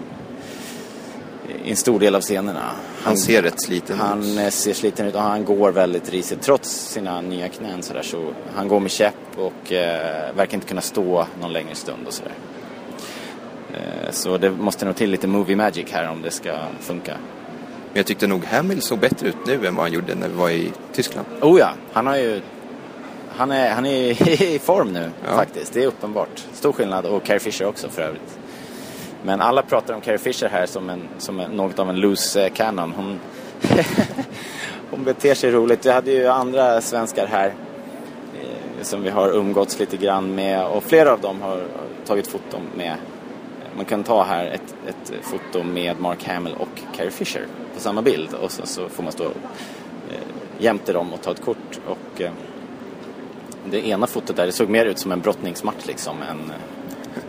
i 1.65 1.71
en 1.71 1.77
stor 1.77 2.01
del 2.01 2.15
av 2.15 2.21
scenerna. 2.21 2.71
Han 3.03 3.17
ser 3.17 3.43
rätt 3.43 3.63
sliten 3.63 3.99
Han 3.99 4.23
ut. 4.23 4.39
eh, 4.39 4.49
ser 4.49 4.73
sliten 4.73 5.07
ut 5.07 5.15
och 5.15 5.21
han 5.23 5.45
går 5.45 5.73
väldigt 5.73 6.11
risigt 6.13 6.43
trots 6.43 6.71
sina 6.71 7.21
nya 7.21 7.49
knän 7.49 7.83
sådär 7.83 8.03
så 8.03 8.33
han 8.55 8.69
går 8.69 8.81
med 8.81 8.91
käpp 8.91 9.15
och 9.37 9.73
eh, 9.73 10.35
verkar 10.37 10.55
inte 10.55 10.67
kunna 10.67 10.81
stå 10.81 11.27
någon 11.41 11.53
längre 11.53 11.75
stund 11.75 12.07
och 12.07 12.13
sådär. 12.13 12.33
Eh, 13.75 14.11
så 14.11 14.39
det 14.39 14.51
måste 14.51 14.85
nog 14.85 14.97
till 14.97 15.11
lite 15.11 15.27
movie 15.27 15.57
magic 15.57 15.87
här 15.93 16.09
om 16.11 16.23
det 16.23 16.31
ska 16.31 16.53
funka. 16.81 17.13
Men 17.13 17.97
jag 18.01 18.07
tyckte 18.07 18.27
nog 18.27 18.45
Hamill 18.45 18.83
såg 18.83 18.99
bättre 18.99 19.29
ut 19.29 19.37
nu 19.47 19.67
än 19.67 19.75
vad 19.75 19.85
han 19.85 19.93
gjorde 19.93 20.15
när 20.15 20.29
vi 20.29 20.35
var 20.35 20.51
i 20.51 20.73
Tyskland. 20.93 21.27
Oh 21.41 21.59
ja, 21.61 21.71
han 21.93 22.07
har 22.07 22.17
ju 22.17 22.41
han 23.37 23.51
är, 23.51 23.71
han 23.71 23.87
är 23.87 24.29
i 24.43 24.59
form 24.59 24.89
nu 24.93 25.11
Ja. 25.29 25.37
faktiskt. 25.37 25.73
Det 25.73 25.83
är 25.83 25.87
uppenbart. 25.87 26.45
Stor 26.53 26.73
skillnad 26.73 27.07
och 27.07 27.25
Carrie 27.25 27.41
Fisher 27.41 27.67
också 27.67 27.89
för 27.89 28.03
övrigt. 28.03 28.39
Men 29.27 29.41
alla 29.41 29.63
pratar 29.63 29.95
om 29.95 30.01
Carrie 30.01 30.19
Fisher 30.19 30.49
här 30.49 30.67
som, 30.67 30.91
en, 30.91 31.09
som 31.19 31.41
en, 31.41 31.51
något 31.51 31.79
av 31.79 31.91
en 31.91 31.97
loose-cannon. 31.97 32.91
Eh, 32.91 32.97
hon, 32.97 33.21
hon 34.91 35.05
beter 35.05 35.35
sig 35.35 35.51
roligt. 35.51 35.87
Vi 35.87 35.91
hade 35.91 36.11
ju 36.11 36.27
andra 36.27 36.81
svenskar 36.81 37.27
här. 37.27 37.47
Eh, 37.47 38.83
som 38.83 39.03
vi 39.03 39.11
har 39.11 39.37
umgåtts 39.37 39.79
lite 39.79 39.97
grann 39.97 40.35
med 40.35 40.67
och 40.67 40.83
flera 40.83 41.13
av 41.13 41.21
dem 41.21 41.43
har 41.43 41.63
tagit 42.05 42.27
foton 42.27 42.61
med. 42.77 42.97
Man 43.77 43.85
kan 43.85 44.03
ta 44.03 44.23
här 44.23 44.47
ett, 44.47 44.75
ett 44.87 45.13
foto 45.23 45.63
med 45.63 46.01
Mark 46.01 46.25
Hamill 46.25 46.55
och 46.59 46.97
Carrie 46.97 47.11
Fisher 47.11 47.47
på 47.75 47.81
samma 47.81 48.03
bild 48.03 48.35
och 48.35 48.51
så, 48.51 48.67
så 48.67 48.89
får 48.89 49.03
man 49.03 49.13
stå 49.13 49.25
eh, 49.25 49.31
jämte 50.59 50.93
dem 50.93 51.13
och 51.13 51.23
ta 51.23 51.31
ett 51.31 51.45
kort. 51.45 51.81
Och, 51.87 52.21
eh, 52.21 52.31
det 53.71 53.87
ena 53.87 54.07
fotot 54.07 54.37
där, 54.37 54.47
det 54.47 54.53
såg 54.53 54.69
mer 54.69 54.85
ut 54.85 54.99
som 54.99 55.13
en 55.13 55.21
brottningsmatch 55.21 55.87
liksom. 55.87 56.17
Än, 56.23 56.53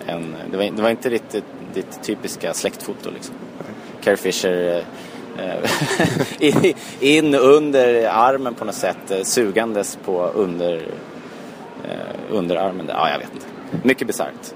än, 0.08 0.36
det, 0.52 0.58
var, 0.58 0.64
det 0.64 0.82
var 0.82 0.90
inte 0.90 1.10
riktigt 1.10 1.46
ditt 1.78 2.04
typiska 2.04 2.54
släktfoto 2.54 3.10
liksom. 3.12 3.36
Carrie 4.04 4.18
Fisher 4.18 4.84
eh, 5.38 6.74
in 7.00 7.36
under 7.36 8.10
armen 8.10 8.54
på 8.54 8.66
något 8.66 8.76
sätt, 8.76 9.12
eh, 9.12 9.24
sugandes 9.24 9.98
på 10.06 10.32
under, 10.36 10.76
eh, 11.84 12.32
underarmen. 12.32 12.86
Ja, 12.90 13.10
jag 13.10 13.20
vet 13.20 13.30
inte. 13.34 13.88
Mycket 13.88 14.08
bisarrt. 14.08 14.54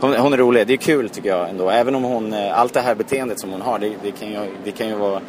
Hon, 0.00 0.14
hon, 0.14 0.32
är 0.32 0.36
rolig, 0.36 0.66
det 0.66 0.72
är 0.72 0.76
kul 0.76 1.08
tycker 1.08 1.28
jag 1.28 1.48
ändå. 1.48 1.70
Även 1.70 1.94
om 1.94 2.02
hon, 2.02 2.32
eh, 2.32 2.58
allt 2.58 2.74
det 2.74 2.80
här 2.80 2.94
beteendet 2.94 3.40
som 3.40 3.50
hon 3.50 3.62
har, 3.62 3.78
det, 3.78 3.92
det 4.02 4.12
kan, 4.12 4.28
ju, 4.28 4.38
det 4.64 4.72
kan 4.72 4.88
ju 4.88 4.94
vara 4.94 5.20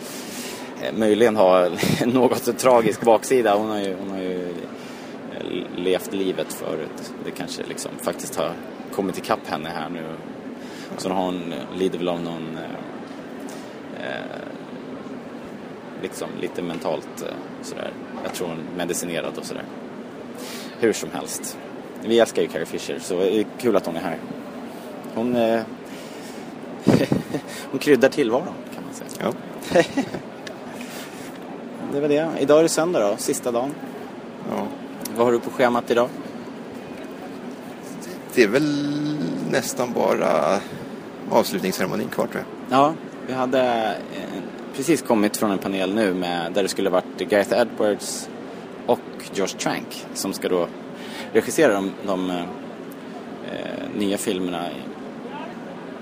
möjligen 0.98 1.36
ha 1.36 1.70
något 2.06 2.58
tragisk 2.58 3.02
baksida. 3.02 3.56
Hon 3.56 3.70
har 3.70 3.80
ju, 3.80 3.96
hon 4.00 4.10
har 4.10 4.20
ju 4.20 4.54
levt 5.76 6.14
livet 6.14 6.54
förut. 6.54 7.14
Det 7.26 7.32
kanske 7.32 7.64
liksom 7.64 7.92
faktiskt 8.02 8.36
har 8.36 8.52
kommit 8.96 9.18
ikapp 9.18 9.48
henne 9.48 9.70
här 9.70 9.90
nu. 9.90 10.04
Så 10.98 11.10
hon 11.10 11.54
lider 11.76 11.98
väl 11.98 12.10
av 12.10 12.22
någon 12.22 12.58
eh, 14.00 14.44
liksom 16.02 16.30
lite 16.42 16.62
mentalt 16.62 17.22
eh, 17.22 17.28
sådär. 17.62 17.92
Jag 18.24 18.34
tror 18.34 18.48
hon 18.48 18.58
medicinerad 18.78 19.38
och 19.38 19.46
sådär. 19.46 19.64
Hur 20.80 20.94
som 20.94 21.12
helst. 21.12 21.58
Vi 22.02 22.20
älskar 22.20 22.42
ju 22.42 22.48
Carrie 22.48 22.66
Fisher 22.66 23.00
så 23.00 23.20
det 23.20 23.40
är 23.40 23.46
kul 23.60 23.76
att 23.76 23.86
hon 23.86 23.96
är 23.96 24.02
här. 24.02 24.18
Hon, 25.16 25.36
eh, 25.36 25.62
hon 27.72 27.80
kryddar 27.80 28.10
tillvaron 28.10 28.54
kan 28.76 28.84
man 28.84 28.94
säga. 28.94 29.34
Ja. 29.74 29.82
det 31.94 32.00
var 32.00 32.08
det. 32.08 32.30
Idag 32.40 32.60
är 32.60 32.64
det 32.64 32.70
söndag 32.70 33.00
då, 33.00 33.18
sista 33.18 33.52
dagen. 33.52 33.74
ja. 34.50 34.68
Vad 35.16 35.26
har 35.26 35.32
du 35.32 35.40
på 35.40 35.50
schemat 35.50 35.92
idag? 35.92 36.10
Det 38.36 38.44
är 38.44 38.48
väl 38.48 39.18
nästan 39.52 39.94
bara 39.94 40.60
avslutningsceremonin 41.34 42.10
kvar 42.10 42.28
tror 42.28 42.44
jag. 42.70 42.80
Ja, 42.80 42.94
vi 43.28 43.34
hade 43.34 43.62
eh, 44.16 44.42
precis 44.76 45.02
kommit 45.02 45.38
från 45.38 45.52
en 45.52 45.58
panel 45.58 45.94
nu 45.94 46.14
med, 46.14 46.54
där 46.54 46.64
det 46.64 46.70
skulle 46.70 46.90
varit 46.90 47.18
Gareth 47.18 47.54
Edwards 47.54 48.30
och 48.86 49.00
Josh 49.34 49.58
Trank 49.58 50.06
som 50.14 50.34
ska 50.34 50.50
då 50.50 50.68
regissera 51.34 51.74
de, 51.74 51.92
de 52.06 52.30
eh, 52.30 52.38
nya 53.98 54.18
filmerna 54.18 54.66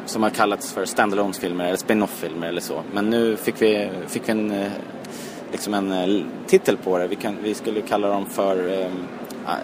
som 0.05 0.23
har 0.23 0.29
kallats 0.29 0.73
för 0.73 0.85
standalone-filmer 0.85 1.65
eller 1.65 1.77
spin-off-filmer 1.77 2.47
eller 2.47 2.61
så. 2.61 2.81
Men 2.93 3.09
nu 3.09 3.37
fick 3.37 3.61
vi, 3.61 3.89
fick 4.07 4.27
vi 4.27 4.31
en, 4.31 4.51
eh, 4.51 4.71
liksom 5.51 5.73
en 5.73 5.91
eh, 5.91 6.23
titel 6.47 6.77
på 6.77 6.97
det. 6.97 7.07
Vi, 7.07 7.15
kan, 7.15 7.37
vi 7.43 7.53
skulle 7.53 7.81
kalla 7.81 8.07
dem 8.07 8.25
för 8.25 8.81
eh, 8.81 8.91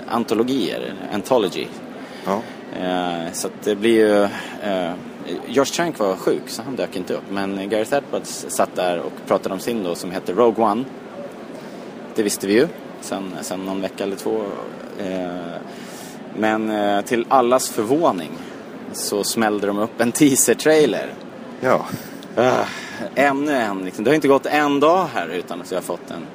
antologier, 0.07 0.93
anthology. 1.13 1.67
Ja. 2.25 2.41
Eh, 2.81 3.31
så 3.33 3.49
det 3.63 3.75
blir 3.75 4.07
ju... 4.07 4.27
Eh, 5.27 5.35
Josh 5.47 5.65
Trank 5.65 5.99
var 5.99 6.15
sjuk 6.15 6.41
så 6.45 6.61
han 6.61 6.75
dök 6.75 6.95
inte 6.95 7.13
upp. 7.13 7.23
Men 7.31 7.69
Gareth 7.69 7.93
Edwards 7.93 8.45
satt 8.49 8.75
där 8.75 8.99
och 8.99 9.13
pratade 9.27 9.53
om 9.53 9.59
sin 9.59 9.83
då 9.83 9.95
som 9.95 10.11
heter 10.11 10.33
Rogue 10.33 10.65
One. 10.65 10.83
Det 12.15 12.23
visste 12.23 12.47
vi 12.47 12.53
ju 12.53 12.67
sen, 13.01 13.35
sen 13.41 13.59
någon 13.59 13.81
vecka 13.81 14.03
eller 14.03 14.15
två. 14.15 14.43
Eh, 14.99 15.61
men 16.37 16.71
eh, 16.71 17.01
till 17.01 17.25
allas 17.29 17.69
förvåning 17.69 18.31
så 18.93 19.23
smällde 19.23 19.67
de 19.67 19.79
upp 19.79 20.01
en 20.01 20.11
teaser-trailer. 20.11 21.13
Ja. 21.59 21.85
Uh, 22.37 22.65
ännu 23.15 23.51
en. 23.51 23.85
Liksom. 23.85 24.03
Det 24.03 24.09
har 24.09 24.15
inte 24.15 24.27
gått 24.27 24.45
en 24.45 24.79
dag 24.79 25.07
här 25.13 25.27
utan 25.27 25.61
att 25.61 25.71
jag 25.71 25.77
har 25.77 25.83
fått 25.83 26.11
en 26.11 26.25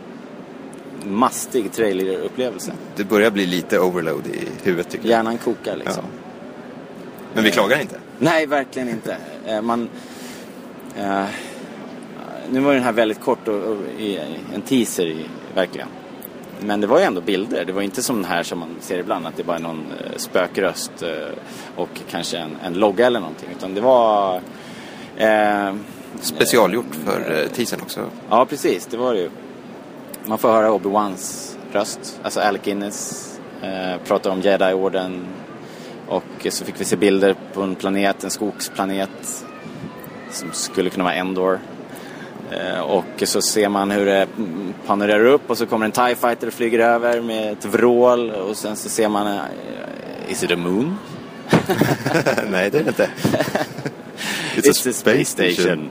mastig 1.12 1.72
trailerupplevelse. 1.72 2.72
Det 2.96 3.04
börjar 3.04 3.30
bli 3.30 3.46
lite 3.46 3.78
overload 3.78 4.26
i 4.26 4.48
huvudet 4.62 4.90
tycker 4.90 5.08
jag. 5.08 5.16
Hjärnan 5.16 5.38
kokar 5.38 5.76
liksom. 5.76 6.04
Ja. 6.04 6.30
Men 7.34 7.44
vi 7.44 7.50
klagar 7.50 7.80
inte. 7.80 7.96
Nej, 8.22 8.46
verkligen 8.46 8.88
inte. 8.88 9.16
Eh, 9.46 9.62
man, 9.62 9.88
eh, 10.96 11.24
nu 12.50 12.60
var 12.60 12.74
den 12.74 12.82
här 12.82 12.92
väldigt 12.92 13.20
kort 13.20 13.48
och, 13.48 13.54
och 13.54 13.76
i, 13.98 14.18
en 14.54 14.62
teaser 14.62 15.06
i, 15.06 15.26
verkligen. 15.54 15.88
Men 16.60 16.80
det 16.80 16.86
var 16.86 16.98
ju 16.98 17.04
ändå 17.04 17.20
bilder. 17.20 17.64
Det 17.64 17.72
var 17.72 17.82
inte 17.82 18.02
som 18.02 18.16
den 18.16 18.24
här 18.24 18.42
som 18.42 18.58
man 18.58 18.76
ser 18.80 18.98
ibland 18.98 19.26
att 19.26 19.36
det 19.36 19.44
bara 19.44 19.56
är 19.56 19.60
någon 19.60 19.86
eh, 20.00 20.16
spökröst 20.16 21.02
eh, 21.02 21.08
och 21.76 21.88
kanske 22.10 22.38
en, 22.38 22.56
en 22.64 22.74
logga 22.74 23.06
eller 23.06 23.20
någonting. 23.20 23.48
Utan 23.56 23.74
det 23.74 23.80
var... 23.80 24.40
Eh, 25.16 25.74
Specialgjort 26.20 26.94
för 27.04 27.48
teasern 27.54 27.80
också. 27.80 28.00
Ja, 28.30 28.46
precis. 28.46 28.86
Det 28.86 28.96
var 28.96 29.14
det 29.14 29.20
ju. 29.20 29.30
Man 30.24 30.38
får 30.38 30.48
höra 30.48 30.70
Obi-Wans 30.70 31.56
röst. 31.72 32.20
Alltså 32.22 32.40
Alec 32.40 32.62
Guinness 32.64 33.28
eh, 33.62 34.02
pratar 34.04 34.30
om 34.30 34.40
Jedi-orden. 34.40 35.26
Och 36.12 36.46
så 36.52 36.64
fick 36.64 36.80
vi 36.80 36.84
se 36.84 36.96
bilder 36.96 37.36
på 37.54 37.62
en 37.62 37.74
planet, 37.74 38.24
en 38.24 38.30
skogsplanet. 38.30 39.44
Som 40.30 40.52
skulle 40.52 40.90
kunna 40.90 41.04
vara 41.04 41.14
Endor. 41.14 41.58
Eh, 42.50 42.80
och 42.80 43.22
så 43.24 43.42
ser 43.42 43.68
man 43.68 43.90
hur 43.90 44.06
det 44.06 44.26
panorerar 44.86 45.24
upp 45.24 45.50
och 45.50 45.58
så 45.58 45.66
kommer 45.66 45.86
en 45.86 45.92
TIE 45.92 46.14
fighter 46.14 46.46
och 46.46 46.52
flyger 46.52 46.78
över 46.78 47.20
med 47.20 47.52
ett 47.52 47.64
vrål. 47.64 48.30
Och 48.30 48.56
sen 48.56 48.76
så 48.76 48.88
ser 48.88 49.08
man, 49.08 49.26
eh, 49.26 49.42
is 50.28 50.42
it 50.42 50.50
a 50.50 50.56
moon? 50.56 50.98
Nej, 52.50 52.70
det 52.70 52.78
är 52.78 52.82
det 52.82 52.88
inte. 52.88 53.10
It's, 54.56 54.90
a 54.90 54.92
space 54.92 55.24
station. 55.24 55.90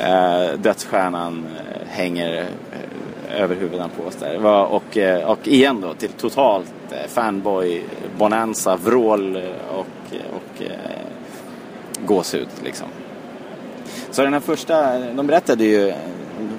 Uh, 0.00 0.60
dödsstjärnan 0.60 1.46
uh, 1.46 1.88
hänger 1.88 2.46
över 3.34 3.56
huvudena 3.56 3.88
på 3.88 4.02
oss 4.08 4.16
där. 4.16 4.46
Och, 4.46 4.96
uh, 4.96 5.30
och 5.30 5.48
igen 5.48 5.80
då 5.80 5.94
till 5.94 6.08
totalt 6.08 6.72
uh, 6.92 7.08
fanboy, 7.08 7.82
bonanza, 8.18 8.76
vrål 8.76 9.36
och, 9.70 9.86
och 10.10 10.62
uh, 10.62 10.68
gåshud 12.06 12.48
liksom. 12.64 12.86
Så 14.10 14.22
den 14.22 14.32
här 14.32 14.40
första, 14.40 14.98
de 14.98 15.26
berättade 15.26 15.64
ju, 15.64 15.92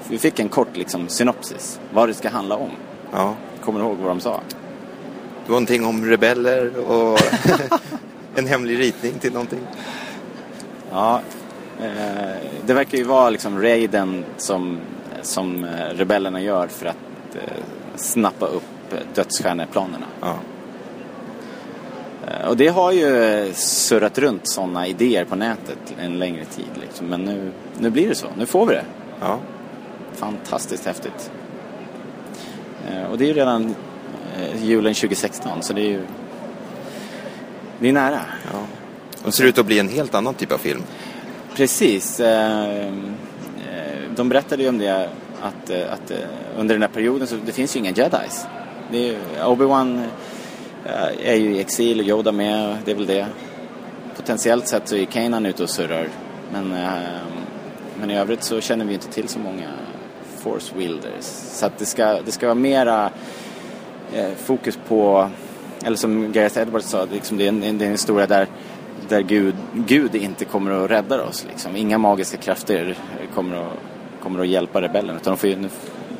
vi 0.09 0.17
fick 0.17 0.39
en 0.39 0.49
kort 0.49 0.77
liksom 0.77 1.09
synopsis, 1.09 1.79
vad 1.93 2.09
det 2.09 2.13
ska 2.13 2.29
handla 2.29 2.55
om. 2.55 2.69
Ja. 3.11 3.35
Kommer 3.61 3.79
du 3.79 3.85
ihåg 3.85 3.97
vad 3.97 4.09
de 4.09 4.19
sa? 4.19 4.41
Det 5.45 5.51
var 5.51 5.59
någonting 5.59 5.85
om 5.85 6.05
rebeller 6.05 6.91
och 6.91 7.19
en 8.35 8.47
hemlig 8.47 8.79
ritning 8.79 9.13
till 9.19 9.33
någonting. 9.33 9.59
Ja, 10.91 11.21
eh, 11.81 12.35
det 12.65 12.73
verkar 12.73 12.97
ju 12.97 13.03
vara 13.03 13.29
liksom 13.29 13.61
raiden 13.61 14.25
som, 14.37 14.79
som 15.27 15.63
eh, 15.63 15.69
rebellerna 15.95 16.41
gör 16.41 16.67
för 16.67 16.85
att 16.85 17.35
eh, 17.35 17.41
snappa 17.95 18.45
upp 18.45 18.93
eh, 18.93 18.97
dödsstjärneplanerna. 19.15 20.05
Ja. 20.21 20.35
Och 22.47 22.57
det 22.57 22.67
har 22.67 22.91
ju 22.91 23.51
surrat 23.53 24.17
runt 24.17 24.41
sådana 24.49 24.87
idéer 24.87 25.25
på 25.25 25.35
nätet 25.35 25.77
en 25.99 26.19
längre 26.19 26.45
tid. 26.45 26.69
Liksom. 26.81 27.07
Men 27.07 27.21
nu, 27.21 27.51
nu 27.79 27.89
blir 27.89 28.09
det 28.09 28.15
så. 28.15 28.27
Nu 28.37 28.45
får 28.45 28.65
vi 28.65 28.73
det. 28.73 28.85
ja. 29.21 29.39
Fantastiskt 30.13 30.85
häftigt. 30.85 31.31
Och 33.11 33.17
det 33.17 33.23
är 33.23 33.27
ju 33.27 33.33
redan 33.33 33.75
julen 34.63 34.93
2016 34.93 35.63
så 35.63 35.73
det 35.73 35.81
är 35.81 35.89
ju 35.89 36.01
det 37.79 37.89
är 37.89 37.93
nära. 37.93 38.21
ja. 38.53 38.59
Det 39.25 39.31
ser 39.31 39.45
ut 39.45 39.57
att 39.57 39.65
bli 39.65 39.79
en 39.79 39.89
helt 39.89 40.15
annan 40.15 40.33
typ 40.33 40.51
av 40.51 40.57
film. 40.57 40.83
Precis. 41.55 42.21
De 44.17 44.29
berättade 44.29 44.63
ju 44.63 44.69
om 44.69 44.77
det 44.77 45.09
att, 45.41 45.69
eh, 45.69 45.93
att 45.93 46.11
eh, 46.11 46.17
under 46.57 46.75
den 46.75 46.81
här 46.81 46.89
perioden 46.89 47.27
så 47.27 47.35
det 47.45 47.51
finns 47.51 47.75
ju 47.75 47.79
inga 47.79 47.91
jedis. 47.91 48.47
Det 48.91 49.09
är 49.09 49.17
Obi-Wan 49.43 50.03
eh, 50.85 51.31
är 51.31 51.35
ju 51.35 51.55
i 51.55 51.59
exil 51.59 51.99
och 51.99 52.05
Yoda 52.05 52.31
med, 52.31 52.77
det 52.85 52.91
är 52.91 52.95
väl 52.95 53.05
det. 53.05 53.27
Potentiellt 54.15 54.67
sett 54.67 54.87
så 54.87 54.95
är 54.95 55.05
Kanan 55.05 55.45
ute 55.45 55.63
och 55.63 55.69
surrar. 55.69 56.09
Men, 56.51 56.75
men 57.99 58.11
i 58.11 58.17
övrigt 58.17 58.43
så 58.43 58.61
känner 58.61 58.85
vi 58.85 58.93
inte 58.93 59.07
till 59.07 59.27
så 59.27 59.39
många 59.39 59.69
Force 60.37 60.75
Wielders. 60.77 61.25
Så 61.25 61.65
att 61.65 61.77
det 61.77 61.85
ska, 61.85 62.21
det 62.25 62.31
ska 62.31 62.45
vara 62.45 62.55
mera 62.55 63.09
fokus 64.37 64.79
på, 64.87 65.29
eller 65.85 65.97
som 65.97 66.31
Gareth 66.31 66.59
Edwards 66.59 66.89
sa, 66.89 67.05
liksom 67.11 67.37
det, 67.37 67.43
är 67.43 67.49
en, 67.49 67.59
det 67.59 67.67
är 67.67 67.85
en 67.85 67.91
historia 67.91 68.27
där, 68.27 68.47
där 69.09 69.21
Gud, 69.21 69.55
Gud 69.73 70.15
inte 70.15 70.45
kommer 70.45 70.71
att 70.71 70.91
rädda 70.91 71.23
oss. 71.23 71.45
Liksom. 71.49 71.75
Inga 71.75 71.97
magiska 71.97 72.37
krafter 72.37 72.97
kommer 73.33 73.55
att, 73.55 73.73
kommer 74.27 74.39
att 74.39 74.47
hjälpa 74.47 74.81
rebellen. 74.81 75.15
Utan 75.15 75.31
de 75.31 75.37
får, 75.37 75.49
ju- 75.49 75.55
nu, 75.55 75.69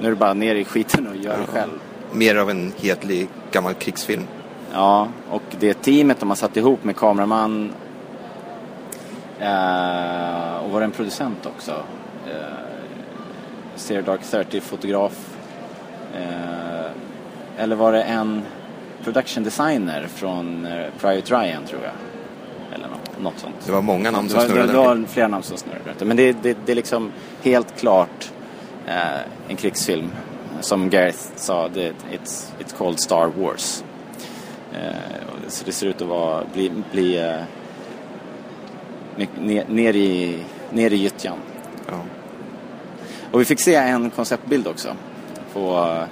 nu 0.02 0.06
är 0.08 0.10
det 0.10 0.16
bara 0.16 0.34
ner 0.34 0.56
i 0.56 0.66
skiten 0.66 1.08
och 1.08 1.16
gör 1.16 1.38
det 1.38 1.46
själv. 1.60 1.72
Mer 2.12 2.36
av 2.36 2.50
en 2.50 2.74
hedlig 2.78 3.28
gammal 3.52 3.74
krigsfilm. 3.74 4.24
Ja, 4.74 5.08
och 5.30 5.42
det 5.60 5.74
teamet 5.74 6.20
de 6.20 6.30
har 6.30 6.36
satt 6.36 6.58
ihop 6.58 6.84
med 6.84 6.96
kameraman 6.96 7.74
eh, 9.40 10.56
och 10.58 10.72
var 10.72 10.80
det 10.80 10.86
en 10.86 10.92
producent 10.92 11.46
också. 11.46 11.72
Eh, 12.28 12.58
Zero 13.76 14.02
Dark 14.02 14.22
30-fotograf. 14.22 15.36
Eh, 16.16 16.92
eller 17.58 17.76
var 17.76 17.92
det 17.92 18.04
en 18.04 18.42
production 19.04 19.44
designer 19.44 20.08
från 20.16 20.66
eh, 20.66 20.86
Private 21.00 21.36
Ryan 21.36 21.64
tror 21.66 21.82
jag. 21.84 21.94
Något, 23.22 23.40
sånt. 23.40 23.56
Det 23.66 23.72
var 23.72 23.82
många 23.82 24.12
namn 24.12 24.30
som 24.30 24.38
var, 24.38 24.46
det, 24.46 24.52
snurrade. 24.52 24.72
det 24.72 24.78
var 24.78 25.06
flera 25.08 25.28
namn 25.28 25.44
som 25.44 25.58
snurrade. 25.58 26.06
Men 26.06 26.18
det, 26.18 26.32
det, 26.42 26.58
det 26.66 26.72
är 26.72 26.76
liksom 26.76 27.12
helt 27.42 27.80
klart 27.80 28.32
eh, 28.88 29.22
en 29.48 29.56
krigsfilm. 29.56 30.12
Som 30.62 30.90
Gareth 30.90 31.20
sa, 31.36 31.68
det, 31.68 31.94
it's, 32.12 32.52
it's 32.60 32.78
called 32.78 33.00
Star 33.00 33.32
Wars. 33.38 33.84
Eh, 34.74 34.96
så 35.48 35.66
det 35.66 35.72
ser 35.72 35.88
ut 35.88 36.02
att 36.02 36.08
vara, 36.08 36.44
bli, 36.54 36.72
bli 36.92 37.18
eh, 37.18 37.42
ner, 39.40 39.66
ner, 39.68 39.96
i, 39.96 40.40
ner 40.70 40.94
i 40.94 40.96
gyttjan. 40.96 41.38
Ja. 41.88 42.02
Och 43.32 43.42
vi 43.42 43.46
fick 43.46 43.60
se 43.60 43.76
en 43.76 44.10
konceptbild 44.10 44.68
också. 44.68 44.96
På, 45.54 45.78
eh, 45.78 46.08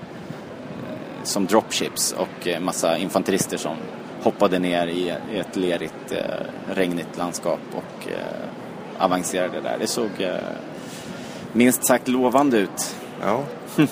som 1.24 1.46
dropships 1.46 2.12
och 2.18 2.48
eh, 2.48 2.60
massa 2.60 2.98
infanterister 2.98 3.58
som 3.58 3.76
hoppade 4.26 4.60
ner 4.60 4.88
i 4.88 5.10
ett 5.36 5.56
lerigt, 5.56 6.12
eh, 6.12 6.74
regnigt 6.76 7.18
landskap 7.18 7.60
och 7.72 8.12
eh, 8.12 9.04
avancerade 9.04 9.62
där. 9.62 9.78
Det 9.80 9.88
såg 9.88 10.10
eh, 10.18 10.36
minst 11.54 11.88
sagt 11.88 12.08
lovande 12.08 12.58
ut. 12.58 12.96
ja. 13.22 13.44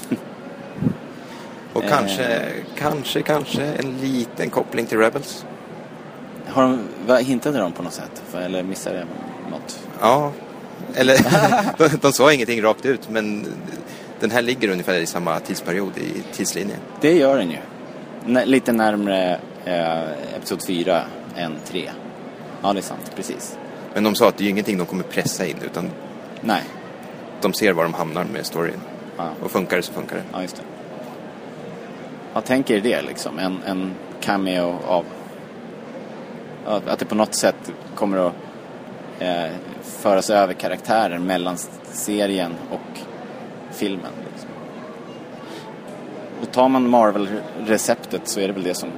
Och 1.74 1.84
kanske, 1.90 2.50
kanske, 2.78 3.22
kanske 3.22 3.64
en 3.64 3.98
liten 4.02 4.50
koppling 4.50 4.86
till 4.86 4.98
Rebels. 4.98 5.46
Har 6.48 6.64
de, 6.64 6.80
vad, 7.08 7.24
hintade 7.24 7.60
de 7.60 7.72
på 7.72 7.84
något 7.84 7.94
sätt? 7.94 8.24
Eller 8.36 8.64
missade 8.64 8.98
jag 8.98 9.08
något? 9.52 9.80
Ja, 10.02 10.32
eller 10.96 11.18
de, 11.90 11.98
de 12.02 12.14
sa 12.14 12.34
ingenting 12.34 12.62
rakt 12.62 12.86
ut 12.86 13.10
men 13.10 13.46
den 14.20 14.32
här 14.32 14.42
ligger 14.42 14.70
ungefär 14.70 15.00
i 15.00 15.06
samma 15.06 15.40
tidsperiod 15.40 15.98
i 15.98 16.24
tidslinjen. 16.34 16.80
Det 17.02 17.14
gör 17.14 17.38
den 17.38 17.52
ju. 17.52 17.58
N- 18.28 18.44
lite 18.46 18.72
närmre 18.72 19.40
eh, 19.66 20.36
Episod 20.36 20.66
4 20.66 21.04
än 21.36 21.56
3. 21.66 21.90
Ja, 22.62 22.74
det 22.74 22.80
är 22.80 22.82
sant. 22.82 23.12
Precis. 23.16 23.58
Men 23.94 24.04
de 24.04 24.16
sa 24.16 24.28
att 24.28 24.38
det 24.38 24.42
är 24.42 24.46
ju 24.46 24.50
ingenting 24.50 24.78
de 24.78 24.88
kommer 24.88 25.04
pressa 25.04 25.46
in 25.46 25.58
utan 25.66 25.92
Nej. 26.42 26.64
de 27.42 27.54
ser 27.54 27.74
var 27.74 27.84
de 27.84 27.94
hamnar 27.94 28.24
med 28.24 28.46
storyn. 28.46 28.80
Ja. 29.18 29.30
Och 29.44 29.52
funkar 29.52 29.78
det 29.78 29.84
så 29.84 29.94
funkar 29.94 30.16
det. 30.16 30.24
Ja, 30.34 30.42
just 30.42 30.56
det. 30.56 30.64
Jag 32.34 32.46
tänker 32.46 32.82
det 32.82 33.02
liksom. 33.02 33.40
En, 33.40 33.64
en 33.66 33.96
cameo 34.22 34.80
av... 34.88 35.06
Att 36.66 37.00
det 37.00 37.06
på 37.06 37.16
något 37.16 37.36
sätt 37.36 37.72
kommer 37.96 38.18
att 38.18 38.34
eh, 39.20 39.52
föras 39.82 40.30
över 40.30 40.54
karaktärer 40.54 41.20
mellan 41.20 41.58
serien 41.84 42.56
och 42.72 43.00
filmen. 43.72 44.12
Liksom. 44.32 44.50
Och 46.42 46.52
tar 46.52 46.70
man 46.70 46.90
Marvel-receptet 46.90 48.28
så 48.28 48.40
är 48.40 48.48
det 48.48 48.54
väl 48.54 48.64
det 48.64 48.76
som... 48.76 48.90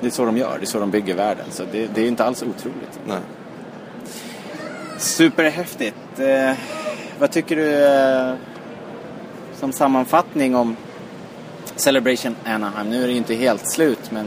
Det 0.00 0.06
är 0.06 0.10
så 0.10 0.24
de 0.24 0.36
gör, 0.36 0.58
det 0.58 0.64
är 0.64 0.66
så 0.66 0.80
de 0.80 0.90
bygger 0.90 1.14
världen. 1.14 1.46
Så 1.50 1.62
det, 1.72 1.86
det 1.94 2.00
är 2.02 2.08
inte 2.08 2.24
alls 2.24 2.42
otroligt. 2.42 3.00
Nej. 3.06 3.18
Superhäftigt. 4.98 6.18
Eh, 6.18 6.52
vad 7.18 7.30
tycker 7.30 7.56
du 7.56 7.84
eh, 7.84 8.34
som 9.54 9.72
sammanfattning 9.72 10.54
om 10.54 10.76
Celebration 11.76 12.36
Anaheim? 12.44 12.90
Nu 12.90 13.02
är 13.02 13.06
det 13.06 13.12
ju 13.12 13.18
inte 13.18 13.34
helt 13.34 13.70
slut 13.70 14.10
men 14.10 14.26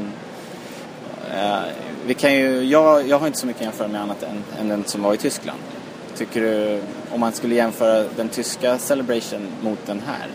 eh, 1.33 1.62
vi 2.05 2.13
kan 2.13 2.33
ju, 2.33 2.63
jag, 2.63 3.07
jag 3.07 3.19
har 3.19 3.27
inte 3.27 3.39
så 3.39 3.47
mycket 3.47 3.62
att 3.62 3.65
jämföra 3.65 3.88
med 3.88 4.01
annat 4.01 4.23
än, 4.23 4.43
än 4.59 4.67
den 4.67 4.83
som 4.86 5.01
var 5.01 5.13
i 5.13 5.17
Tyskland. 5.17 5.59
Tycker 6.15 6.41
du, 6.41 6.81
om 7.12 7.19
man 7.19 7.31
skulle 7.33 7.55
jämföra 7.55 8.05
den 8.15 8.29
tyska 8.29 8.77
Celebration 8.77 9.47
mot 9.62 9.79
den 9.86 10.01
här, 10.05 10.27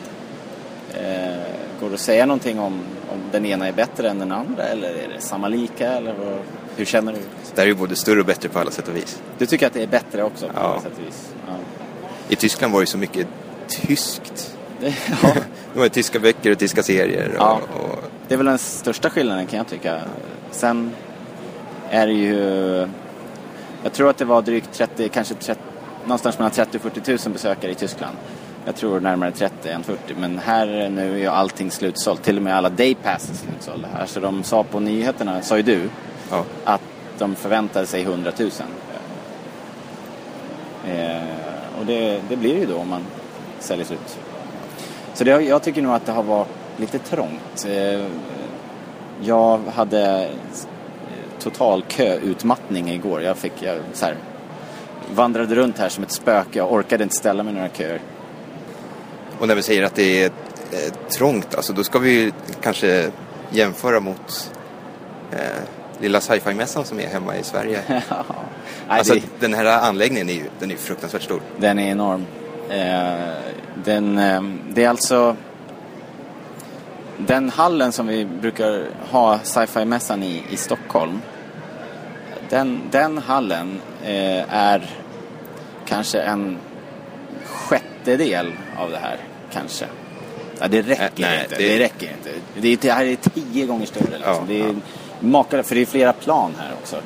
eh, 0.94 1.42
går 1.81 1.88
det 1.88 1.94
att 1.94 2.01
säga 2.01 2.27
någonting 2.27 2.61
om, 2.61 2.83
om 3.12 3.18
den 3.33 3.47
ena 3.47 3.68
är 3.68 3.73
bättre 3.73 4.09
än 4.11 4.18
den 4.18 4.33
andra 4.33 4.62
eller 4.64 4.88
är 4.88 5.09
det 5.14 5.21
samma 5.21 5.49
lika 5.49 5.88
eller 5.92 6.14
vad, 6.14 6.38
hur 6.77 6.85
känner 6.85 7.12
du? 7.12 7.18
Det 7.55 7.61
här 7.61 7.62
är 7.62 7.66
ju 7.66 7.75
både 7.75 7.97
större 7.97 8.21
och 8.21 8.27
bättre 8.27 8.49
på 8.49 8.59
alla 8.59 8.71
sätt 8.71 8.88
och 8.88 8.97
vis. 8.97 9.23
Du 9.38 9.47
tycker 9.47 9.66
att 9.66 9.73
det 9.73 9.83
är 9.83 9.87
bättre 9.87 10.23
också 10.23 10.47
på 10.47 10.53
Ja. 10.55 10.61
alla 10.61 10.81
sätt 10.81 10.92
och 11.01 11.07
vis? 11.07 11.29
Ja. 11.47 11.53
I 12.29 12.37
Tyskland 12.37 12.73
var 12.73 12.81
det 12.81 12.83
ju 12.83 12.87
så 12.87 12.99
mycket 12.99 13.27
tyskt. 13.68 14.57
Det, 14.81 14.87
ja, 15.23 15.33
Det 15.75 15.81
var 15.81 15.88
tyska 15.88 16.18
böcker 16.18 16.51
och 16.53 16.59
tyska 16.59 16.83
serier. 16.83 17.29
Och, 17.29 17.35
Ja. 17.38 17.61
och, 17.75 17.99
det 18.29 18.35
är 18.35 18.37
väl 18.38 18.47
den 18.47 18.59
största 18.59 19.11
skillnaden 19.11 19.47
kan 19.47 19.57
jag 19.57 19.66
tycka. 19.66 20.01
Sen 20.51 20.90
är 21.90 22.07
det 22.07 22.12
ju... 22.12 22.37
Jag 23.83 23.92
tror 23.92 24.11
att 24.11 24.18
det 24.18 24.25
var 24.25 24.42
drygt 24.42 24.73
30, 24.73 25.09
kanske 25.09 25.35
30, 25.35 25.61
någonstans 26.05 26.38
mellan 26.38 26.51
30 26.51 26.77
och 26.77 26.83
40 26.83 27.11
000 27.11 27.18
besökare 27.33 27.71
i 27.71 27.75
Tyskland. 27.75 28.16
Jag 28.64 28.77
tror 28.77 29.01
närmare 29.01 29.33
30 29.33 29.68
än 29.68 29.83
40. 29.83 30.14
Men 30.18 30.38
här 30.38 30.88
nu 30.88 31.12
är 31.14 31.18
ju 31.18 31.27
allting 31.27 31.71
slutsålt. 31.71 32.23
Till 32.23 32.37
och 32.37 32.42
med 32.42 32.57
alla 32.57 32.68
daypasses 32.68 33.40
slutsålda 33.40 33.88
här. 33.94 34.07
Så 34.07 34.21
de 34.21 34.42
sa 34.42 34.62
på 34.62 34.81
nyheterna, 34.81 35.42
sa 35.42 35.57
ju 35.57 35.62
du, 35.62 35.90
ja. 36.31 36.44
att 36.64 36.83
de 37.18 37.35
förväntade 37.35 37.87
sig 37.87 38.03
100 38.03 38.33
000. 38.38 38.51
Eh, 40.88 41.23
och 41.81 41.87
det, 41.87 42.21
det 42.29 42.37
blir 42.37 42.59
ju 42.59 42.66
då 42.66 42.77
om 42.77 42.88
man 42.88 43.03
säljer 43.59 43.87
slut. 43.87 44.18
Så 45.14 45.25
det, 45.25 45.31
jag 45.31 45.62
tycker 45.62 45.83
nog 45.83 45.92
att 45.92 46.07
det 46.07 46.12
har 46.12 46.23
varit 46.23 46.49
lite 46.77 46.99
trångt. 46.99 47.66
Eh, 47.68 48.05
jag 49.21 49.61
hade 49.75 50.31
total 51.38 51.85
köutmattning 51.88 52.90
igår. 52.90 53.23
Jag 53.23 53.37
fick 53.37 53.62
jag, 53.62 53.79
så 53.92 54.07
här, 54.07 54.16
vandrade 55.14 55.55
runt 55.55 55.79
här 55.79 55.88
som 55.88 56.05
ett 56.05 56.12
spöke. 56.12 56.59
Jag 56.59 56.73
orkade 56.73 57.05
inte 57.05 57.16
ställa 57.16 57.42
mig 57.42 57.53
i 57.53 57.57
några 57.57 57.68
köer. 57.68 58.01
Och 59.38 59.48
när 59.48 59.55
vi 59.55 59.62
säger 59.62 59.83
att 59.83 59.94
det 59.94 60.22
är 60.22 60.31
eh, 60.72 60.92
trångt, 61.09 61.55
alltså 61.55 61.72
då 61.72 61.85
ska 61.85 61.98
vi 61.98 62.11
ju 62.11 62.33
kanske 62.62 63.11
jämföra 63.51 64.01
mot 64.01 64.53
eh, 65.33 65.38
lilla 66.01 66.20
sci-fi-mässan 66.20 66.85
som 66.85 67.01
är 67.01 67.07
hemma 67.07 67.37
i 67.37 67.42
Sverige. 67.42 67.81
Alltså 68.90 69.14
det, 69.14 69.22
den 69.40 69.55
här 69.55 69.64
anläggningen 69.64 70.29
är 70.29 70.33
ju, 70.33 70.44
den 70.59 70.70
är 70.70 70.77
fruktansvärt 70.77 71.22
stor. 71.22 71.40
Den 71.59 71.79
är 71.79 71.90
enorm. 71.90 72.27
Eh, 72.70 73.53
den, 73.85 74.18
eh, 74.18 74.42
det 74.68 74.85
är 74.85 74.88
alltså 74.88 75.37
den 77.16 77.51
hallen 77.51 77.92
som 77.92 78.07
vi 78.07 78.24
brukar 78.24 78.87
ha 79.11 79.38
sci-fi-mässan 79.38 80.22
i, 80.22 80.44
i 80.51 80.57
Stockholm. 80.57 81.20
Den, 82.48 82.81
den 82.90 83.18
hallen 83.18 83.81
eh, 84.05 84.55
är 84.55 84.90
kanske 85.87 86.20
en 86.20 86.59
sjättedel 88.16 88.53
av 88.79 88.90
det 88.90 88.97
här, 88.99 89.16
kanske. 89.53 89.85
Ja, 90.61 90.68
det 90.68 90.83
räcker 90.83 91.05
Äh, 91.05 91.11
nej, 91.16 91.42
inte. 91.44 91.57
det- 91.57 91.68
Det... 91.68 91.79
räcker 91.79 92.07
inte. 92.18 92.31
Det, 92.61 92.68
är, 92.73 92.77
det 92.81 92.90
här 92.92 93.05
är 93.05 93.16
tio 93.16 93.66
gånger 93.66 93.87
större. 93.87 94.05
Liksom. 94.05 94.21
Ja, 94.25 94.42
det 94.49 94.61
är 94.61 94.66
ja. 94.66 94.73
makalöst, 95.21 95.68
för 95.68 95.75
det 95.77 95.81
är 95.83 95.87
flera 95.87 96.12
plan 96.12 96.55
här 96.59 96.71
också. 96.83 96.97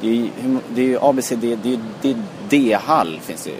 Det 0.00 0.08
är, 0.08 0.12
ju- 0.12 0.30
det 0.74 0.92
är 0.94 1.08
ABCD, 1.10 1.58
det 1.62 1.78
är, 2.10 2.16
D-hall 2.48 3.20
finns 3.24 3.44
det 3.44 3.50
ju. 3.50 3.56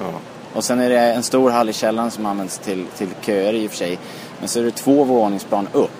Ja. 0.00 0.10
Och 0.54 0.64
sen 0.64 0.80
är 0.80 0.88
det 0.90 0.98
en 1.00 1.22
stor 1.22 1.50
hall 1.50 1.68
i 1.68 1.72
källaren 1.72 2.10
som 2.10 2.26
används 2.26 2.58
till, 2.58 2.86
till 2.98 3.08
köer 3.22 3.52
i 3.54 3.66
och 3.66 3.70
för 3.70 3.78
sig. 3.78 3.98
Men 4.40 4.48
så 4.48 4.58
är 4.60 4.64
det 4.64 4.70
två 4.70 5.04
våningsplan 5.04 5.68
upp. 5.72 5.90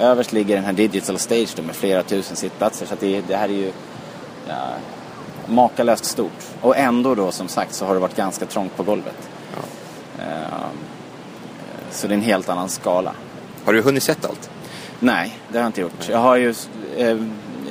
Överst 0.00 0.32
ligger 0.32 0.54
den 0.56 0.64
här 0.64 0.72
Digital 0.72 1.18
Stage 1.18 1.48
då 1.56 1.62
med 1.62 1.74
flera 1.76 2.02
tusen 2.02 2.36
sittplatser. 2.36 2.86
Så 2.86 2.94
det, 3.00 3.20
det 3.28 3.36
här 3.36 3.48
är 3.48 3.52
ju 3.52 3.72
ja, 4.48 4.54
makalöst 5.46 6.04
stort. 6.04 6.32
Och 6.60 6.76
ändå 6.76 7.14
då 7.14 7.30
som 7.32 7.48
sagt 7.48 7.74
så 7.74 7.86
har 7.86 7.94
det 7.94 8.00
varit 8.00 8.16
ganska 8.16 8.46
trångt 8.46 8.76
på 8.76 8.82
golvet. 8.82 9.28
Eh, 10.18 10.66
så 11.90 12.06
det 12.06 12.14
är 12.14 12.16
en 12.16 12.22
helt 12.22 12.48
annan 12.48 12.68
skala. 12.68 13.12
Har 13.64 13.72
du 13.72 13.82
hunnit 13.82 14.02
sett 14.02 14.24
allt? 14.24 14.50
Nej, 15.00 15.38
det 15.48 15.58
har 15.58 15.62
jag 15.62 15.68
inte 15.68 15.80
gjort. 15.80 16.08
Jag 16.10 16.18
har 16.18 16.36
ju, 16.36 16.54
eh, 16.96 17.16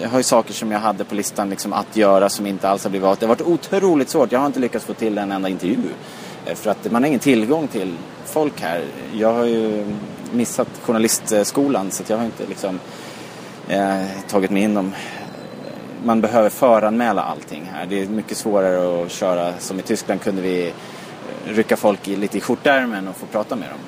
jag 0.01 0.10
har 0.10 0.17
ju 0.17 0.23
saker 0.23 0.53
som 0.53 0.71
jag 0.71 0.79
hade 0.79 1.03
på 1.03 1.15
listan 1.15 1.49
liksom 1.49 1.73
att 1.73 1.97
göra 1.97 2.29
som 2.29 2.46
inte 2.46 2.69
alls 2.69 2.83
har 2.83 2.89
blivit 2.89 3.08
av. 3.08 3.17
Det 3.19 3.25
har 3.25 3.35
varit 3.35 3.41
otroligt 3.41 4.10
svårt. 4.10 4.31
Jag 4.31 4.39
har 4.39 4.48
inte 4.48 4.60
lyckats 4.60 4.85
få 4.85 4.93
till 4.93 5.17
en 5.17 5.31
enda 5.31 5.50
intervju. 5.50 5.77
Eh, 6.46 6.56
För 6.56 6.71
att 6.71 6.91
man 6.91 7.04
har 7.04 7.08
ingen 7.08 7.19
tillgång 7.19 7.67
till 7.67 7.93
folk 8.25 8.62
här. 8.62 8.83
Jag 9.13 9.33
har 9.33 9.46
ju 9.46 9.85
missat 10.31 10.67
journalistskolan 10.81 11.91
så 11.91 12.04
jag 12.08 12.17
har 12.17 12.25
inte 12.25 12.46
liksom 12.46 12.79
eh, 13.67 14.04
tagit 14.27 14.52
mig 14.52 14.63
in 14.63 14.73
dem. 14.73 14.93
Man 16.04 16.21
behöver 16.21 16.50
föranmäla 16.50 17.21
allting 17.21 17.71
här. 17.73 17.85
Det 17.85 18.02
är 18.02 18.08
mycket 18.08 18.37
svårare 18.37 19.04
att 19.04 19.12
köra. 19.12 19.54
Som 19.60 19.79
i 19.79 19.81
Tyskland 19.81 20.21
kunde 20.21 20.41
vi 20.41 20.73
rycka 21.46 21.77
folk 21.77 22.08
i, 22.08 22.15
lite 22.15 22.37
i 22.37 22.41
skjortärmen 22.41 23.08
och 23.08 23.15
få 23.15 23.25
prata 23.25 23.56
med 23.56 23.69
dem. 23.69 23.79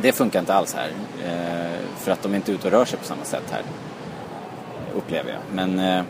Det 0.00 0.12
funkar 0.12 0.40
inte 0.40 0.54
alls 0.54 0.74
här. 0.74 0.90
Eh, 1.24 1.78
för 1.96 2.12
att 2.12 2.22
de 2.22 2.32
är 2.32 2.36
inte 2.36 2.52
ute 2.52 2.66
och 2.66 2.72
rör 2.72 2.84
sig 2.84 2.98
på 2.98 3.04
samma 3.04 3.24
sätt 3.24 3.44
här. 3.50 3.62
Upplever 4.94 5.30
jag. 5.30 5.40
Men, 5.52 5.78
eh, 5.78 6.04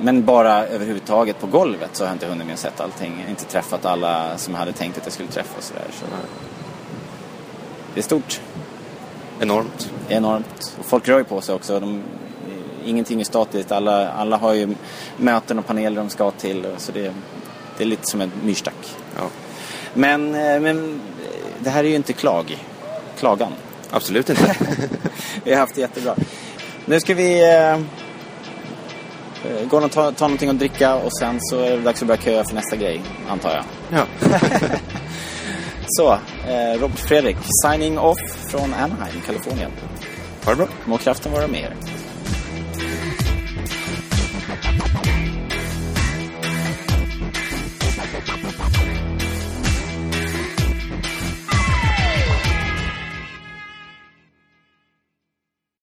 men 0.00 0.24
bara 0.24 0.66
överhuvudtaget 0.66 1.40
på 1.40 1.46
golvet 1.46 1.90
så 1.92 2.04
har 2.04 2.08
jag 2.08 2.14
inte 2.14 2.26
hunnit 2.26 2.46
med 2.46 2.54
att 2.54 2.60
sett 2.60 2.80
allting. 2.80 3.24
Inte 3.28 3.44
träffat 3.44 3.84
alla 3.84 4.38
som 4.38 4.54
jag 4.54 4.58
hade 4.58 4.72
tänkt 4.72 4.98
att 4.98 5.04
jag 5.04 5.12
skulle 5.12 5.28
träffa 5.28 5.58
och 5.58 5.64
sådär. 5.64 5.86
Så 5.92 6.04
det 7.94 8.00
är 8.00 8.04
stort. 8.04 8.40
Enormt. 9.40 9.90
Enormt. 10.08 10.76
Och 10.78 10.84
folk 10.84 11.08
rör 11.08 11.18
ju 11.18 11.24
på 11.24 11.40
sig 11.40 11.54
också. 11.54 11.80
De, 11.80 12.02
ingenting 12.84 13.20
är 13.20 13.24
statiskt. 13.24 13.72
Alla, 13.72 14.10
alla 14.10 14.36
har 14.36 14.52
ju 14.52 14.74
möten 15.16 15.58
och 15.58 15.66
paneler 15.66 15.96
de 15.96 16.08
ska 16.08 16.30
till. 16.30 16.66
Så 16.76 16.92
det, 16.92 17.14
det 17.78 17.84
är 17.84 17.88
lite 17.88 18.06
som 18.06 18.20
en 18.20 18.32
myrstack. 18.44 18.96
Ja. 19.16 19.28
Men, 19.94 20.34
eh, 20.34 20.60
men 20.60 20.78
eh, 20.78 21.38
det 21.58 21.70
här 21.70 21.84
är 21.84 21.88
ju 21.88 21.94
inte 21.94 22.12
klag, 22.12 22.58
klagan. 23.18 23.52
Absolut 23.90 24.30
inte. 24.30 24.56
vi 25.44 25.52
har 25.52 25.60
haft 25.60 25.74
det 25.74 25.80
jättebra. 25.80 26.14
Nu 26.84 27.00
ska 27.00 27.14
vi 27.14 27.54
eh, 27.54 27.78
gå 29.70 29.78
och 29.78 29.92
ta, 29.92 30.12
ta 30.12 30.24
någonting 30.24 30.50
att 30.50 30.58
dricka 30.58 30.94
och 30.94 31.18
sen 31.18 31.36
så 31.40 31.60
är 31.60 31.70
det 31.70 31.82
dags 31.82 32.02
att 32.02 32.08
börja 32.08 32.22
köa 32.22 32.44
för 32.44 32.54
nästa 32.54 32.76
grej, 32.76 33.02
antar 33.28 33.50
jag. 33.50 33.64
Ja. 33.90 34.28
så, 35.86 36.12
eh, 36.48 36.80
Robert 36.80 36.98
Fredrik, 36.98 37.36
signing 37.64 37.98
off 37.98 38.18
från 38.50 38.74
Anaheim, 38.74 39.20
Kalifornien. 39.26 39.70
Ha 40.44 40.52
det 40.52 40.56
bra. 40.56 40.68
Må 40.84 40.98
kraften 40.98 41.32
vara 41.32 41.46
med 41.46 41.60
er. 41.60 41.74